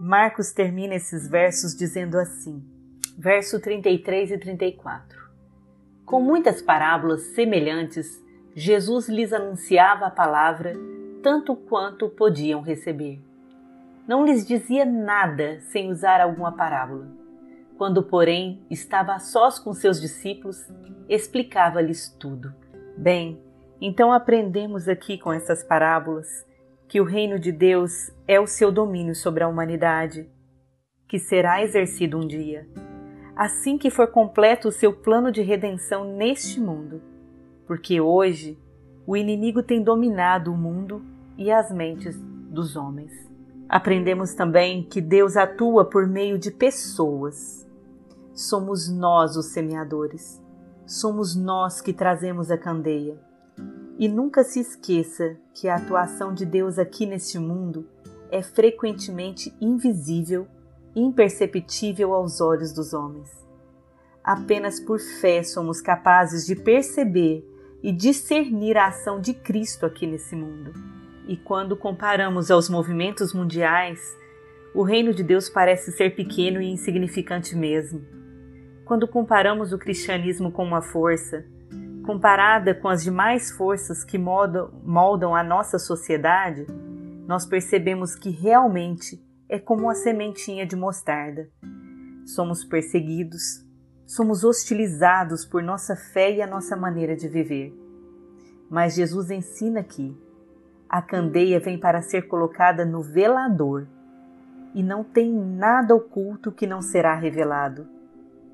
Marcos 0.00 0.52
termina 0.52 0.94
esses 0.94 1.28
versos 1.28 1.76
dizendo 1.76 2.18
assim, 2.18 2.62
verso 3.16 3.60
33 3.60 4.32
e 4.32 4.38
34. 4.38 5.22
Com 6.04 6.20
muitas 6.20 6.60
parábolas 6.60 7.22
semelhantes, 7.34 8.22
Jesus 8.54 9.08
lhes 9.08 9.32
anunciava 9.32 10.06
a 10.06 10.10
palavra 10.10 10.74
tanto 11.22 11.54
quanto 11.54 12.08
podiam 12.08 12.60
receber. 12.60 13.20
Não 14.06 14.26
lhes 14.26 14.44
dizia 14.44 14.84
nada 14.84 15.60
sem 15.60 15.90
usar 15.90 16.20
alguma 16.20 16.52
parábola. 16.52 17.06
Quando, 17.78 18.02
porém, 18.02 18.60
estava 18.68 19.14
a 19.14 19.18
sós 19.18 19.58
com 19.58 19.72
seus 19.72 20.00
discípulos, 20.00 20.66
explicava-lhes 21.08 22.08
tudo. 22.18 22.52
Bem, 22.96 23.40
então 23.80 24.12
aprendemos 24.12 24.88
aqui 24.88 25.16
com 25.16 25.32
essas 25.32 25.62
parábolas 25.62 26.44
que 26.92 27.00
o 27.00 27.04
reino 27.04 27.38
de 27.38 27.50
Deus 27.50 28.12
é 28.28 28.38
o 28.38 28.46
seu 28.46 28.70
domínio 28.70 29.14
sobre 29.14 29.42
a 29.42 29.48
humanidade, 29.48 30.28
que 31.08 31.18
será 31.18 31.62
exercido 31.62 32.18
um 32.18 32.26
dia, 32.26 32.68
assim 33.34 33.78
que 33.78 33.88
for 33.88 34.08
completo 34.08 34.68
o 34.68 34.70
seu 34.70 34.92
plano 34.92 35.32
de 35.32 35.40
redenção 35.40 36.04
neste 36.04 36.60
mundo, 36.60 37.00
porque 37.66 37.98
hoje 37.98 38.58
o 39.06 39.16
inimigo 39.16 39.62
tem 39.62 39.82
dominado 39.82 40.52
o 40.52 40.54
mundo 40.54 41.02
e 41.38 41.50
as 41.50 41.72
mentes 41.72 42.14
dos 42.50 42.76
homens. 42.76 43.10
Aprendemos 43.70 44.34
também 44.34 44.82
que 44.82 45.00
Deus 45.00 45.34
atua 45.34 45.86
por 45.86 46.06
meio 46.06 46.38
de 46.38 46.50
pessoas. 46.50 47.66
Somos 48.34 48.90
nós 48.90 49.34
os 49.34 49.46
semeadores. 49.46 50.44
Somos 50.84 51.34
nós 51.34 51.80
que 51.80 51.94
trazemos 51.94 52.50
a 52.50 52.58
candeia. 52.58 53.31
E 54.02 54.08
nunca 54.08 54.42
se 54.42 54.58
esqueça 54.58 55.36
que 55.54 55.68
a 55.68 55.76
atuação 55.76 56.34
de 56.34 56.44
Deus 56.44 56.76
aqui 56.76 57.06
neste 57.06 57.38
mundo 57.38 57.88
é 58.32 58.42
frequentemente 58.42 59.54
invisível 59.60 60.48
imperceptível 60.96 62.12
aos 62.12 62.40
olhos 62.40 62.72
dos 62.72 62.92
homens. 62.92 63.30
Apenas 64.24 64.80
por 64.80 64.98
fé 64.98 65.44
somos 65.44 65.80
capazes 65.80 66.44
de 66.44 66.56
perceber 66.56 67.48
e 67.80 67.92
discernir 67.92 68.76
a 68.76 68.88
ação 68.88 69.20
de 69.20 69.34
Cristo 69.34 69.86
aqui 69.86 70.04
nesse 70.04 70.34
mundo. 70.34 70.72
E 71.28 71.36
quando 71.36 71.76
comparamos 71.76 72.50
aos 72.50 72.68
movimentos 72.68 73.32
mundiais, 73.32 74.00
o 74.74 74.82
reino 74.82 75.14
de 75.14 75.22
Deus 75.22 75.48
parece 75.48 75.92
ser 75.92 76.16
pequeno 76.16 76.60
e 76.60 76.72
insignificante 76.72 77.54
mesmo. 77.54 78.04
Quando 78.84 79.06
comparamos 79.06 79.72
o 79.72 79.78
cristianismo 79.78 80.50
com 80.50 80.64
uma 80.64 80.82
força, 80.82 81.44
Comparada 82.04 82.74
com 82.74 82.88
as 82.88 83.04
demais 83.04 83.52
forças 83.52 84.02
que 84.02 84.18
moldam, 84.18 85.36
a 85.36 85.42
nossa 85.44 85.78
sociedade, 85.78 86.66
nós 87.28 87.46
percebemos 87.46 88.16
que 88.16 88.28
realmente 88.28 89.24
é 89.48 89.58
como 89.58 89.84
uma 89.84 89.94
sementinha 89.94 90.66
de 90.66 90.74
mostarda. 90.74 91.48
Somos 92.26 92.64
perseguidos, 92.64 93.64
somos 94.04 94.42
hostilizados 94.42 95.44
por 95.44 95.62
nossa 95.62 95.94
fé 95.94 96.32
e 96.32 96.42
a 96.42 96.46
nossa 96.46 96.76
maneira 96.76 97.14
de 97.14 97.28
viver. 97.28 97.72
Mas 98.68 98.94
Jesus 98.94 99.30
ensina 99.30 99.84
que 99.84 100.16
a 100.88 101.00
candeia 101.00 101.60
vem 101.60 101.78
para 101.78 102.02
ser 102.02 102.22
colocada 102.22 102.84
no 102.84 103.00
velador 103.00 103.86
e 104.74 104.82
não 104.82 105.04
tem 105.04 105.32
nada 105.32 105.94
oculto 105.94 106.50
que 106.50 106.66
não 106.66 106.82
será 106.82 107.14
revelado, 107.14 107.86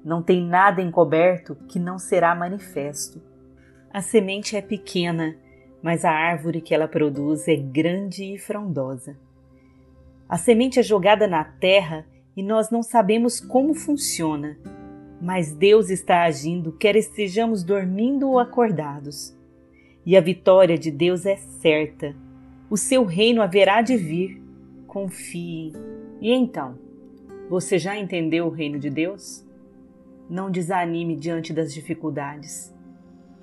não 0.05 0.23
tem 0.23 0.47
nada 0.47 0.83
encoberto 0.83 1.57
que 1.67 1.79
não 1.79 1.99
será 1.99 2.35
manifesto. 2.35 3.28
A 3.99 4.01
semente 4.01 4.57
é 4.57 4.63
pequena, 4.63 5.37
mas 5.83 6.05
a 6.05 6.13
árvore 6.13 6.61
que 6.61 6.73
ela 6.73 6.87
produz 6.87 7.49
é 7.49 7.57
grande 7.57 8.33
e 8.33 8.39
frondosa. 8.39 9.19
A 10.29 10.39
semente 10.39 10.79
é 10.79 10.85
jogada 10.85 11.27
na 11.27 11.43
terra 11.43 12.07
e 12.37 12.41
nós 12.41 12.71
não 12.71 12.81
sabemos 12.81 13.41
como 13.41 13.75
funciona, 13.75 14.57
mas 15.21 15.53
Deus 15.53 15.91
está 15.91 16.23
agindo, 16.23 16.71
quer 16.71 16.95
estejamos 16.95 17.65
dormindo 17.65 18.29
ou 18.29 18.39
acordados. 18.39 19.37
E 20.07 20.17
a 20.17 20.21
vitória 20.21 20.79
de 20.79 20.93
Deus 20.93 21.27
é 21.27 21.35
certa. 21.35 22.15
O 22.71 22.77
seu 22.77 23.05
reino 23.05 23.43
haverá 23.43 23.83
de 23.83 23.97
vir. 23.97 24.41
Confie. 24.87 25.73
E 26.21 26.31
então, 26.31 26.79
você 27.51 27.81
já 27.81 27.99
entendeu 27.99 28.47
o 28.47 28.51
reino 28.51 28.79
de 28.79 28.91
Deus? 28.91 29.45
Não 30.31 30.53
desanime 30.53 31.17
diante 31.17 31.53
das 31.53 31.75
dificuldades. 31.75 32.78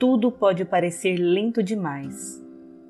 Tudo 0.08 0.32
pode 0.32 0.64
parecer 0.64 1.18
lento 1.18 1.64
demais. 1.64 2.40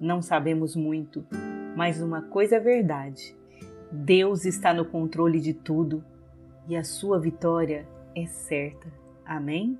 Não 0.01 0.21
sabemos 0.21 0.75
muito, 0.75 1.25
mas 1.73 2.01
uma 2.01 2.21
coisa 2.21 2.57
é 2.57 2.59
verdade: 2.59 3.33
Deus 3.89 4.43
está 4.43 4.73
no 4.73 4.83
controle 4.83 5.39
de 5.39 5.53
tudo 5.53 6.03
e 6.67 6.75
a 6.75 6.83
sua 6.83 7.17
vitória 7.17 7.87
é 8.13 8.25
certa. 8.25 8.91
Amém? 9.25 9.79